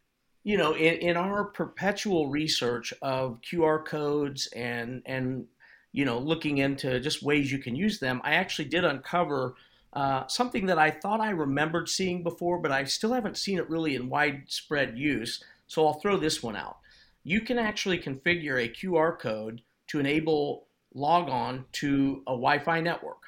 you 0.45 0.57
know, 0.57 0.75
in, 0.75 0.95
in 0.99 1.17
our 1.17 1.47
perpetual 1.47 2.31
research 2.31 2.95
of 3.03 3.41
QR 3.41 3.85
codes 3.85 4.47
and 4.55 5.03
and 5.05 5.47
you 5.93 6.05
know 6.05 6.19
looking 6.19 6.59
into 6.59 7.01
just 7.01 7.23
ways 7.23 7.51
you 7.51 7.59
can 7.59 7.75
use 7.75 7.99
them, 7.99 8.21
I 8.25 8.35
actually 8.35 8.69
did 8.69 8.85
uncover. 8.85 9.55
Uh, 9.93 10.25
something 10.29 10.67
that 10.67 10.79
I 10.79 10.93
thought 10.93 11.21
I 11.21 11.31
remembered 11.31 11.89
seeing 11.89 12.23
before, 12.23 12.59
but 12.59 12.71
I 12.71 12.85
still 12.85 13.13
haven't 13.13 13.37
seen 13.37 13.59
it 13.59 13.69
really 13.69 13.97
in 13.97 14.09
widespread 14.09 14.97
use. 14.97 15.43
So 15.67 15.85
I'll 15.85 15.95
throw 15.95 16.17
this 16.17 16.45
one 16.45 16.55
out 16.55 16.77
you 17.25 17.41
can 17.41 17.59
actually 17.59 17.99
configure 17.99 18.63
a 18.63 18.69
QR 18.69 19.19
code 19.19 19.63
to 19.89 20.01
enable 20.01 20.67
log 20.95 21.29
on 21.29 21.65
to 21.73 22.23
a 22.27 22.33
Wi 22.33 22.59
Fi 22.59 22.81
network. 22.81 23.25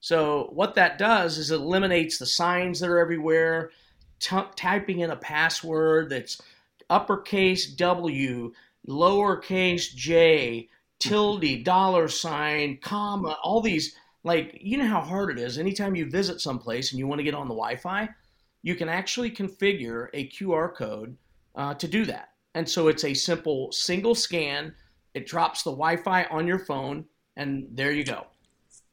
So, 0.00 0.50
what 0.52 0.74
that 0.74 0.98
does 0.98 1.38
is 1.38 1.50
it 1.50 1.56
eliminates 1.56 2.18
the 2.18 2.26
signs 2.26 2.80
that 2.80 2.88
are 2.88 2.98
everywhere, 2.98 3.70
t- 4.20 4.36
typing 4.54 5.00
in 5.00 5.10
a 5.10 5.16
password 5.16 6.10
that's 6.10 6.40
uppercase 6.88 7.66
W, 7.72 8.52
lowercase 8.88 9.94
j, 9.94 10.68
tilde, 10.98 11.64
dollar 11.64 12.08
sign, 12.08 12.78
comma, 12.82 13.38
all 13.42 13.60
these. 13.60 13.94
Like, 14.24 14.58
you 14.60 14.76
know 14.76 14.86
how 14.86 15.00
hard 15.00 15.30
it 15.30 15.38
is. 15.38 15.58
Anytime 15.58 15.94
you 15.94 16.10
visit 16.10 16.40
someplace 16.40 16.90
and 16.90 16.98
you 16.98 17.06
want 17.06 17.20
to 17.20 17.24
get 17.24 17.34
on 17.34 17.48
the 17.48 17.54
Wi 17.54 17.76
Fi, 17.76 18.08
you 18.62 18.74
can 18.74 18.88
actually 18.88 19.30
configure 19.30 20.08
a 20.14 20.28
QR 20.28 20.74
code 20.74 21.16
uh, 21.54 21.74
to 21.74 21.86
do 21.86 22.04
that. 22.06 22.30
And 22.54 22.68
so 22.68 22.88
it's 22.88 23.04
a 23.04 23.14
simple 23.14 23.70
single 23.70 24.14
scan. 24.14 24.74
It 25.14 25.26
drops 25.26 25.62
the 25.62 25.70
Wi 25.70 25.96
Fi 25.96 26.24
on 26.24 26.46
your 26.46 26.58
phone, 26.58 27.04
and 27.36 27.68
there 27.72 27.92
you 27.92 28.04
go. 28.04 28.26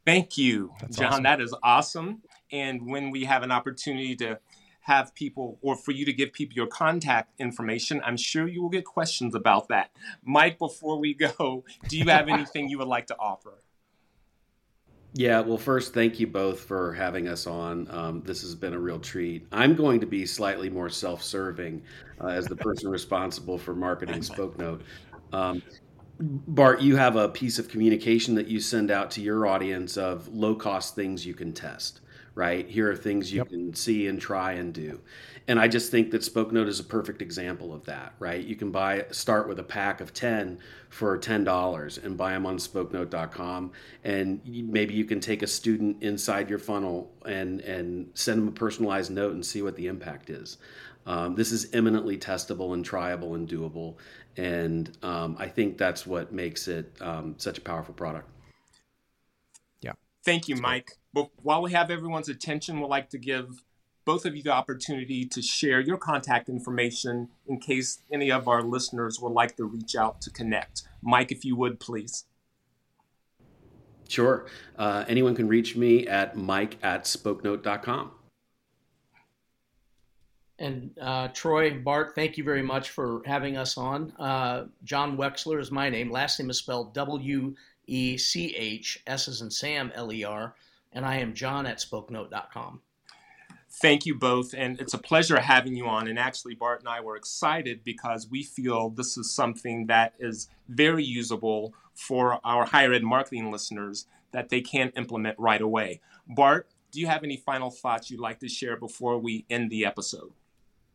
Thank 0.06 0.38
you, 0.38 0.72
That's 0.82 0.98
John. 0.98 1.08
Awesome. 1.08 1.24
That 1.24 1.42
is 1.42 1.56
awesome. 1.64 2.22
And 2.52 2.86
when 2.86 3.10
we 3.10 3.24
have 3.24 3.42
an 3.42 3.52
opportunity 3.52 4.16
to 4.18 4.38
have 4.84 5.16
people 5.16 5.58
or 5.62 5.76
for 5.76 5.92
you 5.92 6.06
to 6.06 6.14
give 6.14 6.34
people 6.34 6.56
your 6.56 6.68
contact 6.68 7.40
information, 7.40 8.02
I'm 8.06 8.18
sure 8.18 8.48
you 8.48 8.62
will 8.62 8.70
get 8.70 8.86
questions 8.86 9.34
about 9.34 9.70
that. 9.70 9.92
Mike, 10.24 10.60
before 10.60 11.00
we 11.00 11.14
go, 11.14 11.64
do 11.88 11.98
you 11.98 12.06
have 12.06 12.30
anything 12.30 12.70
you 12.70 12.78
would 12.78 12.88
like 12.88 13.08
to 13.08 13.18
offer? 13.18 13.60
Yeah, 15.16 15.42
well, 15.42 15.60
first, 15.60 15.94
thank 15.94 16.20
you 16.20 16.26
both 16.26 16.62
for 16.62 16.92
having 16.94 17.28
us 17.28 17.46
on. 17.46 17.88
Um, 17.92 18.24
this 18.26 18.42
has 18.42 18.56
been 18.56 18.74
a 18.74 18.80
real 18.80 19.00
treat. 19.00 19.46
I'm 19.52 19.76
going 19.76 20.00
to 20.00 20.08
be 20.08 20.26
slightly 20.26 20.70
more 20.72 20.90
self 20.90 21.22
serving 21.22 21.84
uh, 22.20 22.28
as 22.28 22.46
the 22.46 22.56
person 22.56 22.90
responsible 22.90 23.60
for 23.60 23.76
marketing 23.76 24.20
SpokeNote. 24.22 24.82
Um, 25.32 25.62
Bart, 26.20 26.82
you 26.82 26.96
have 26.96 27.16
a 27.16 27.30
piece 27.30 27.60
of 27.60 27.70
communication 27.70 28.36
that 28.36 28.48
you 28.48 28.60
send 28.60 28.90
out 28.90 29.12
to 29.12 29.22
your 29.22 29.46
audience 29.46 29.98
of 29.98 30.28
low 30.30 30.56
cost 30.56 30.96
things 30.96 31.26
you 31.26 31.34
can 31.36 31.54
test, 31.54 32.02
right? 32.36 32.68
Here 32.68 32.90
are 32.92 32.96
things 32.96 33.32
you 33.32 33.40
yep. 33.40 33.50
can 33.50 33.74
see 33.74 34.08
and 34.08 34.20
try 34.20 34.54
and 34.54 34.74
do. 34.74 35.00
And 35.48 35.60
I 35.60 35.68
just 35.68 35.92
think 35.92 36.12
that 36.12 36.22
SpokeNote 36.22 36.68
is 36.68 36.80
a 36.80 36.84
perfect 36.84 37.22
example 37.22 37.74
of 37.74 37.84
that, 37.86 38.14
right? 38.18 38.44
You 38.44 38.56
can 38.56 38.72
buy 38.72 39.06
start 39.12 39.48
with 39.48 39.60
a 39.60 39.64
pack 39.64 40.00
of 40.00 40.14
10 40.14 40.58
for 40.90 41.18
$10 41.18 42.04
and 42.04 42.18
buy 42.18 42.32
them 42.32 42.46
on 42.46 42.58
spokenote.com 42.58 43.72
and 44.04 44.42
maybe 44.46 44.94
you 44.94 45.06
can 45.06 45.20
take 45.20 45.42
a 45.42 45.48
student 45.48 46.02
inside 46.02 46.50
your 46.50 46.60
funnel 46.60 47.12
and 47.26 47.62
and 47.62 48.10
send 48.14 48.42
them 48.42 48.48
a 48.48 48.52
personalized 48.52 49.12
note 49.12 49.34
and 49.34 49.46
see 49.46 49.62
what 49.62 49.76
the 49.76 49.88
impact 49.88 50.30
is. 50.30 50.58
Um, 51.06 51.36
this 51.36 51.52
is 51.52 51.74
eminently 51.74 52.18
testable 52.18 52.74
and 52.74 52.88
triable 52.88 53.36
and 53.36 53.48
doable. 53.48 53.96
And 54.38 54.96
um, 55.04 55.36
I 55.38 55.48
think 55.48 55.78
that's 55.78 56.08
what 56.08 56.32
makes 56.32 56.68
it 56.68 56.92
um, 57.02 57.36
such 57.38 57.58
a 57.58 57.62
powerful 57.62 57.94
product. 57.94 58.28
Yeah. 60.26 60.32
Thank 60.32 60.48
you, 60.48 60.56
Mike. 60.56 60.98
But 61.14 61.30
while 61.42 61.62
we 61.62 61.72
have 61.74 61.92
everyone's 61.92 62.30
attention, 62.30 62.80
we'd 62.80 62.88
like 62.88 63.10
to 63.10 63.18
give 63.18 63.64
both 64.06 64.26
of 64.26 64.36
you 64.36 64.44
the 64.44 64.52
opportunity 64.52 65.26
to 65.26 65.42
share 65.42 65.80
your 65.80 65.98
contact 65.98 66.50
information 66.50 67.30
in 67.48 67.60
case 67.60 68.00
any 68.12 68.32
of 68.32 68.48
our 68.48 68.62
listeners 68.62 69.20
would 69.20 69.32
like 69.32 69.56
to 69.58 69.66
reach 69.66 69.96
out 69.96 70.22
to 70.22 70.30
connect. 70.30 70.84
Mike, 71.02 71.32
if 71.32 71.46
you 71.46 71.56
would, 71.56 71.80
please. 71.80 72.26
Sure. 74.10 74.46
Uh, 74.78 75.06
anyone 75.08 75.36
can 75.36 75.48
reach 75.48 75.76
me 75.76 76.08
at 76.08 76.36
mike 76.36 76.78
at 76.84 77.06
spokenote.com. 77.06 78.12
And 80.60 80.92
uh, 81.02 81.30
Troy, 81.30 81.80
Bart, 81.80 82.14
thank 82.16 82.38
you 82.38 82.44
very 82.44 82.62
much 82.62 82.92
for 82.92 83.22
having 83.26 83.58
us 83.58 83.78
on. 83.78 84.12
Uh, 84.20 84.66
John 84.84 85.18
Wechsler 85.18 85.60
is 85.60 85.72
my 85.72 85.90
name. 85.90 86.12
Last 86.12 86.40
name 86.40 86.50
is 86.50 86.58
spelled 86.58 86.94
W 86.94 87.56
E 87.86 88.18
C 88.18 88.56
H, 88.56 89.02
S 89.08 89.28
is 89.28 89.42
in 89.42 89.52
Sam, 89.52 89.92
L 89.96 90.12
E 90.12 90.24
R. 90.24 90.56
And 90.92 91.06
I 91.06 91.18
am 91.18 91.34
John 91.34 91.66
at 91.66 91.80
spokenote.com. 91.80 92.82
Thank 93.70 94.06
you 94.06 94.14
both. 94.14 94.54
And 94.54 94.80
it's 94.80 94.94
a 94.94 95.00
pleasure 95.00 95.40
having 95.40 95.76
you 95.76 95.88
on. 95.88 96.08
And 96.08 96.20
actually, 96.20 96.54
Bart 96.54 96.80
and 96.80 96.88
I 96.88 97.02
were 97.02 97.16
excited 97.16 97.84
because 97.84 98.28
we 98.30 98.44
feel 98.44 98.90
this 98.90 99.18
is 99.18 99.34
something 99.34 99.88
that 99.88 100.14
is 100.20 100.48
very 100.70 101.04
usable 101.04 101.74
for 101.96 102.40
our 102.44 102.66
higher 102.66 102.94
ed 102.94 103.04
marketing 103.04 103.52
listeners 103.52 104.06
that 104.32 104.50
they 104.50 104.62
can 104.62 104.90
implement 104.96 105.40
right 105.40 105.62
away. 105.62 106.02
Bart, 106.28 106.68
do 106.92 107.00
you 107.00 107.08
have 107.08 107.24
any 107.24 107.38
final 107.38 107.72
thoughts 107.72 108.12
you'd 108.12 108.20
like 108.20 108.40
to 108.40 108.48
share 108.48 108.78
before 108.78 109.18
we 109.18 109.46
end 109.50 109.72
the 109.72 109.86
episode? 109.86 110.32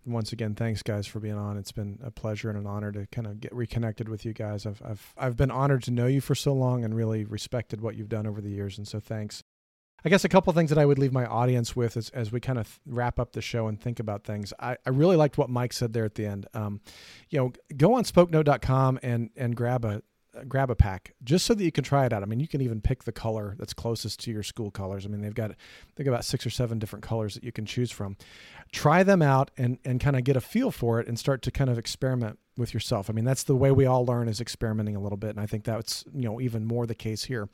Once 0.09 0.33
again, 0.33 0.55
thanks 0.55 0.83
guys 0.83 1.07
for 1.07 1.21
being 1.21 1.37
on. 1.37 1.57
It's 1.57 1.73
been 1.73 1.99
a 2.03 2.11
pleasure 2.11 2.49
and 2.49 2.59
an 2.59 2.67
honor 2.67 2.91
to 2.93 3.07
kind 3.07 3.27
of 3.27 3.41
get 3.41 3.55
reconnected 3.55 4.09
with 4.09 4.25
you 4.25 4.33
guys. 4.33 4.67
I've 4.67 4.83
I've 4.85 5.15
I've 5.19 5.37
been 5.37 5.51
honored 5.51 5.83
to 5.85 5.91
know 5.91 6.07
you 6.07 6.21
for 6.21 6.35
so 6.35 6.53
long 6.53 6.85
and 6.85 6.95
really 6.95 7.25
respected 7.25 7.81
what 7.81 7.97
you've 7.97 8.09
done 8.09 8.27
over 8.27 8.41
the 8.41 8.51
years. 8.51 8.79
And 8.79 8.89
so 8.89 9.01
thanks. 9.01 9.45
I 10.05 10.09
guess 10.11 10.25
a 10.25 10.29
couple 10.29 10.53
things 10.53 10.71
that 10.71 10.79
I 10.79 10.87
would 10.87 10.99
leave 10.99 11.13
my 11.13 11.27
audience 11.27 11.75
with 11.75 11.97
as, 11.97 12.09
as 12.11 12.31
we 12.31 12.39
kind 12.39 12.59
of 12.59 12.79
wrap 12.87 13.19
up 13.19 13.33
the 13.33 13.43
show 13.43 13.67
and 13.67 13.81
think 13.81 13.99
about 13.99 14.23
things. 14.23 14.53
I, 14.61 14.77
I 14.87 14.91
really 14.91 15.17
liked 15.17 15.39
what 15.39 15.51
Mike 15.51 15.73
said 15.73 15.93
there 15.93 16.05
at 16.05 16.15
the 16.15 16.25
end. 16.25 16.47
Um, 16.55 16.81
you 17.31 17.41
know, 17.41 17.53
go 17.77 17.95
on 17.95 18.05
spokenote.com 18.05 19.01
and, 19.03 19.31
and 19.37 19.57
grab 19.57 19.85
a, 19.85 20.03
grab 20.47 20.71
a 20.71 20.75
pack 20.75 21.15
just 21.25 21.47
so 21.47 21.55
that 21.55 21.65
you 21.65 21.73
can 21.73 21.85
try 21.85 22.07
it 22.07 22.13
out. 22.13 22.23
I 22.23 22.27
mean, 22.27 22.41
you 22.41 22.49
can 22.49 22.61
even 22.61 22.81
pick 22.81 23.05
the 23.05 23.13
color 23.13 23.55
that's 23.59 23.73
closest 23.73 24.21
to 24.21 24.31
your 24.31 24.43
school 24.43 24.71
colors. 24.71 25.07
I 25.07 25.09
mean, 25.09 25.21
they've 25.21 25.35
got 25.35 25.53
they've 25.97 26.05
got 26.05 26.13
about 26.13 26.25
six 26.25 26.47
or 26.47 26.51
seven 26.51 26.79
different 26.79 27.05
colors 27.05 27.35
that 27.35 27.45
you 27.45 27.53
can 27.53 27.67
choose 27.67 27.91
from. 27.91 28.17
Try 28.73 29.03
them 29.03 29.23
out 29.23 29.51
and 29.57 29.79
and 29.85 30.01
kind 30.01 30.17
of 30.17 30.25
get 30.25 30.37
a 30.37 30.41
feel 30.41 30.71
for 30.71 31.01
it 31.01 31.09
and 31.09 31.19
start 31.19 31.43
to 31.43 31.51
kind 31.51 31.71
of 31.71 31.79
experiment 31.79 32.39
with 32.57 32.75
yourself. 32.75 33.09
I 33.09 33.13
mean, 33.13 33.25
that's 33.25 33.45
the 33.45 33.57
way 33.57 33.71
we 33.71 33.87
all 33.87 34.05
learn 34.05 34.29
is 34.29 34.41
experimenting 34.41 34.97
a 34.97 35.01
little 35.01 35.17
bit, 35.17 35.31
and 35.31 35.41
I 35.41 35.47
think 35.47 35.65
that's 35.65 36.05
you 36.13 36.29
know 36.29 36.41
even 36.41 36.65
more 36.65 36.87
the 36.87 36.95
case 36.95 37.25
here. 37.25 37.49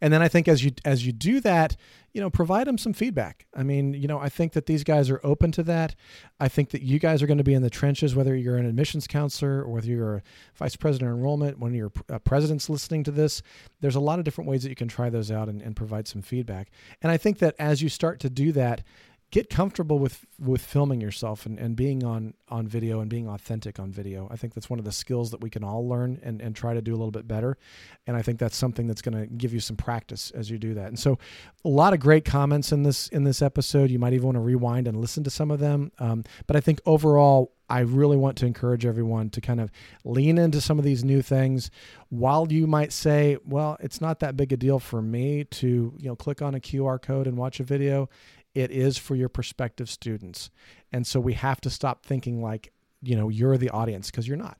And 0.00 0.12
then 0.12 0.22
I 0.22 0.28
think 0.28 0.48
as 0.48 0.64
you 0.64 0.72
as 0.84 1.06
you 1.06 1.12
do 1.12 1.40
that, 1.40 1.76
you 2.12 2.20
know, 2.20 2.28
provide 2.28 2.66
them 2.66 2.76
some 2.76 2.92
feedback. 2.92 3.46
I 3.54 3.62
mean, 3.62 3.94
you 3.94 4.06
know, 4.06 4.18
I 4.18 4.28
think 4.28 4.52
that 4.52 4.66
these 4.66 4.84
guys 4.84 5.08
are 5.08 5.20
open 5.24 5.50
to 5.52 5.62
that. 5.64 5.94
I 6.38 6.48
think 6.48 6.70
that 6.70 6.82
you 6.82 6.98
guys 6.98 7.22
are 7.22 7.26
going 7.26 7.38
to 7.38 7.44
be 7.44 7.54
in 7.54 7.62
the 7.62 7.70
trenches, 7.70 8.14
whether 8.14 8.36
you're 8.36 8.56
an 8.56 8.66
admissions 8.66 9.06
counselor 9.06 9.62
or 9.62 9.68
whether 9.68 9.86
you're 9.86 10.16
a 10.16 10.22
vice 10.54 10.76
president 10.76 11.10
of 11.10 11.16
enrollment, 11.16 11.62
of 11.62 11.74
your 11.74 11.92
uh, 12.10 12.18
presidents 12.18 12.68
listening 12.68 13.04
to 13.04 13.10
this. 13.10 13.42
There's 13.80 13.96
a 13.96 14.00
lot 14.00 14.18
of 14.18 14.24
different 14.24 14.50
ways 14.50 14.62
that 14.62 14.68
you 14.68 14.76
can 14.76 14.88
try 14.88 15.08
those 15.08 15.30
out 15.30 15.48
and, 15.48 15.62
and 15.62 15.74
provide 15.74 16.06
some 16.06 16.22
feedback. 16.22 16.70
And 17.00 17.10
I 17.10 17.16
think 17.16 17.38
that 17.38 17.54
as 17.58 17.80
you 17.80 17.88
start 17.88 18.20
to 18.20 18.30
do 18.30 18.52
that, 18.52 18.82
get 19.32 19.48
comfortable 19.48 19.98
with 19.98 20.26
with 20.38 20.60
filming 20.60 21.00
yourself 21.00 21.46
and, 21.46 21.58
and 21.58 21.74
being 21.74 22.04
on 22.04 22.34
on 22.48 22.68
video 22.68 23.00
and 23.00 23.08
being 23.10 23.26
authentic 23.26 23.80
on 23.80 23.90
video. 23.90 24.28
I 24.30 24.36
think 24.36 24.52
that's 24.54 24.68
one 24.68 24.78
of 24.78 24.84
the 24.84 24.92
skills 24.92 25.30
that 25.30 25.40
we 25.40 25.48
can 25.48 25.64
all 25.64 25.88
learn 25.88 26.20
and, 26.22 26.40
and 26.42 26.54
try 26.54 26.74
to 26.74 26.82
do 26.82 26.92
a 26.92 26.98
little 26.98 27.10
bit 27.10 27.26
better. 27.26 27.56
And 28.06 28.16
i 28.16 28.22
think 28.22 28.38
that's 28.38 28.56
something 28.56 28.86
that's 28.86 29.02
going 29.02 29.18
to 29.18 29.26
give 29.26 29.54
you 29.54 29.60
some 29.60 29.76
practice 29.76 30.30
as 30.32 30.50
you 30.50 30.58
do 30.58 30.74
that. 30.74 30.86
And 30.86 30.98
so 30.98 31.18
a 31.64 31.68
lot 31.68 31.94
of 31.94 32.00
great 32.00 32.26
comments 32.26 32.70
in 32.70 32.82
this 32.84 33.08
in 33.08 33.24
this 33.24 33.42
episode. 33.42 33.90
You 33.90 33.98
might 33.98 34.12
even 34.12 34.26
want 34.26 34.36
to 34.36 34.40
rewind 34.40 34.86
and 34.86 34.98
listen 34.98 35.24
to 35.24 35.30
some 35.30 35.50
of 35.50 35.58
them. 35.58 35.90
Um, 35.98 36.24
but 36.46 36.54
i 36.54 36.60
think 36.60 36.80
overall 36.86 37.52
I 37.70 37.80
really 37.80 38.18
want 38.18 38.36
to 38.38 38.46
encourage 38.46 38.84
everyone 38.84 39.30
to 39.30 39.40
kind 39.40 39.58
of 39.58 39.70
lean 40.04 40.36
into 40.36 40.60
some 40.60 40.78
of 40.78 40.84
these 40.84 41.04
new 41.04 41.22
things. 41.22 41.70
While 42.10 42.52
you 42.52 42.66
might 42.66 42.92
say, 42.92 43.38
well, 43.46 43.78
it's 43.80 43.98
not 43.98 44.20
that 44.20 44.36
big 44.36 44.52
a 44.52 44.58
deal 44.58 44.78
for 44.78 45.00
me 45.00 45.44
to, 45.44 45.94
you 45.96 46.08
know, 46.08 46.14
click 46.14 46.42
on 46.42 46.54
a 46.54 46.60
QR 46.60 47.00
code 47.00 47.26
and 47.26 47.38
watch 47.38 47.60
a 47.60 47.64
video, 47.64 48.10
it 48.54 48.70
is 48.70 48.98
for 48.98 49.14
your 49.14 49.28
prospective 49.28 49.88
students. 49.88 50.50
And 50.92 51.06
so 51.06 51.20
we 51.20 51.34
have 51.34 51.60
to 51.62 51.70
stop 51.70 52.04
thinking 52.04 52.42
like, 52.42 52.72
you 53.02 53.16
know, 53.16 53.28
you're 53.28 53.56
the 53.56 53.70
audience 53.70 54.10
because 54.10 54.28
you're 54.28 54.36
not. 54.36 54.58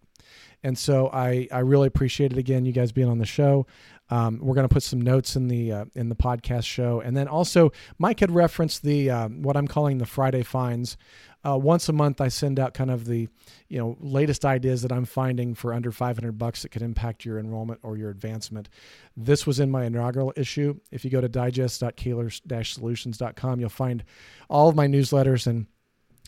And 0.62 0.78
so 0.78 1.10
I, 1.12 1.48
I 1.50 1.60
really 1.60 1.88
appreciate 1.88 2.32
it 2.32 2.38
again, 2.38 2.64
you 2.64 2.72
guys 2.72 2.92
being 2.92 3.08
on 3.08 3.18
the 3.18 3.26
show. 3.26 3.66
Um, 4.10 4.38
we're 4.42 4.54
going 4.54 4.68
to 4.68 4.72
put 4.72 4.82
some 4.82 5.00
notes 5.00 5.36
in 5.36 5.48
the 5.48 5.72
uh, 5.72 5.84
in 5.94 6.10
the 6.10 6.14
podcast 6.14 6.64
show, 6.64 7.00
and 7.00 7.16
then 7.16 7.28
also 7.28 7.72
Mike 7.98 8.20
had 8.20 8.30
referenced 8.30 8.82
the 8.82 9.10
uh, 9.10 9.28
what 9.28 9.56
I'm 9.56 9.66
calling 9.66 9.98
the 9.98 10.06
Friday 10.06 10.42
finds. 10.42 10.98
Uh, 11.44 11.58
once 11.58 11.88
a 11.88 11.92
month, 11.92 12.20
I 12.20 12.28
send 12.28 12.60
out 12.60 12.74
kind 12.74 12.90
of 12.90 13.06
the 13.06 13.28
you 13.68 13.78
know 13.78 13.96
latest 14.00 14.44
ideas 14.44 14.82
that 14.82 14.92
I'm 14.92 15.04
finding 15.04 15.54
for 15.54 15.72
under 15.74 15.90
500 15.90 16.38
bucks 16.38 16.62
that 16.62 16.68
could 16.70 16.82
impact 16.82 17.24
your 17.24 17.38
enrollment 17.38 17.80
or 17.82 17.96
your 17.96 18.10
advancement. 18.10 18.68
This 19.16 19.44
was 19.46 19.58
in 19.60 19.70
my 19.70 19.84
inaugural 19.84 20.32
issue. 20.36 20.78
If 20.90 21.04
you 21.04 21.10
go 21.10 21.20
to 21.20 21.28
digest.caylor-solutions.com, 21.28 23.60
you'll 23.60 23.68
find 23.68 24.04
all 24.48 24.68
of 24.68 24.76
my 24.76 24.86
newsletters 24.86 25.46
and 25.46 25.66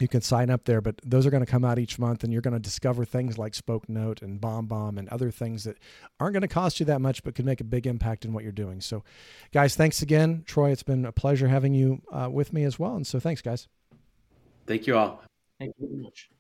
you 0.01 0.09
can 0.09 0.23
sign 0.23 0.51
up 0.51 0.65
there, 0.65 0.81
but 0.81 1.01
those 1.05 1.25
are 1.25 1.31
going 1.31 1.45
to 1.45 1.51
come 1.51 1.65
out 1.65 1.79
each 1.79 1.99
month, 1.99 2.25
and 2.25 2.33
you're 2.33 2.43
going 2.43 2.55
to 2.55 2.61
discover 2.61 3.05
things 3.05 3.39
like 3.39 3.53
Spokenote 3.53 4.23
and 4.23 4.41
BombBomb 4.41 4.99
and 4.99 5.09
other 5.09 5.31
things 5.31 5.65
that 5.65 5.79
aren't 6.19 6.33
going 6.33 6.43
to 6.43 6.49
cost 6.49 6.81
you 6.81 6.87
that 6.87 7.01
much, 7.01 7.23
but 7.23 7.35
can 7.35 7.45
make 7.45 7.61
a 7.61 7.65
big 7.65 7.87
impact 7.87 8.25
in 8.25 8.33
what 8.33 8.43
you're 8.43 8.53
doing. 8.53 8.81
So, 8.81 9.05
guys, 9.53 9.77
thanks 9.77 10.03
again, 10.03 10.43
Troy. 10.47 10.73
It's 10.73 10.83
been 10.83 11.05
a 11.05 11.13
pleasure 11.13 11.47
having 11.47 11.75
you 11.75 12.03
uh, 12.11 12.29
with 12.31 12.53
me 12.53 12.65
as 12.65 12.79
well, 12.79 12.97
and 12.97 13.07
so 13.07 13.21
thanks, 13.21 13.41
guys. 13.41 13.69
Thank 14.67 14.87
you 14.87 14.97
all. 14.97 15.23
Thank 15.59 15.75
you 15.79 15.89
very 15.89 16.03
much. 16.03 16.31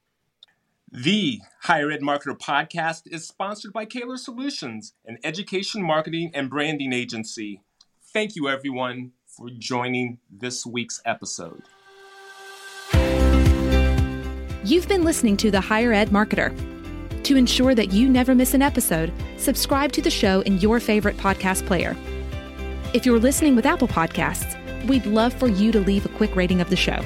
The 0.90 1.40
Higher 1.62 1.90
Ed 1.90 2.02
Marketer 2.02 2.38
podcast 2.38 3.02
is 3.06 3.26
sponsored 3.26 3.72
by 3.72 3.84
Caylor 3.84 4.16
Solutions, 4.16 4.94
an 5.06 5.18
education 5.24 5.82
marketing 5.82 6.30
and 6.34 6.48
branding 6.48 6.92
agency. 6.92 7.62
Thank 8.12 8.36
you, 8.36 8.48
everyone, 8.48 9.10
for 9.26 9.48
joining 9.58 10.18
this 10.30 10.64
week's 10.64 11.02
episode. 11.04 11.62
You've 14.64 14.86
been 14.88 15.02
listening 15.04 15.36
to 15.38 15.50
The 15.50 15.60
Higher 15.60 15.92
Ed 15.92 16.10
Marketer. 16.10 16.54
To 17.24 17.36
ensure 17.36 17.74
that 17.74 17.92
you 17.92 18.08
never 18.08 18.34
miss 18.34 18.54
an 18.54 18.62
episode, 18.62 19.12
subscribe 19.36 19.90
to 19.92 20.02
the 20.02 20.10
show 20.10 20.42
in 20.42 20.58
your 20.58 20.78
favorite 20.78 21.16
podcast 21.16 21.66
player. 21.66 21.96
If 22.92 23.04
you're 23.04 23.18
listening 23.18 23.56
with 23.56 23.66
Apple 23.66 23.88
Podcasts, 23.88 24.56
we'd 24.86 25.06
love 25.06 25.34
for 25.34 25.48
you 25.48 25.72
to 25.72 25.80
leave 25.80 26.06
a 26.06 26.10
quick 26.10 26.36
rating 26.36 26.60
of 26.60 26.70
the 26.70 26.76
show. 26.76 27.04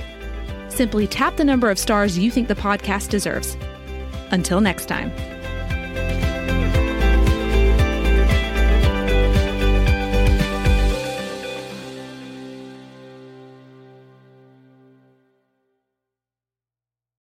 Simply 0.69 1.07
tap 1.07 1.37
the 1.37 1.45
number 1.45 1.71
of 1.71 1.79
stars 1.79 2.19
you 2.19 2.31
think 2.31 2.49
the 2.49 2.55
podcast 2.55 3.11
deserves. 3.11 3.57
Until 4.31 4.61
next 4.61 4.87
time. 4.87 5.11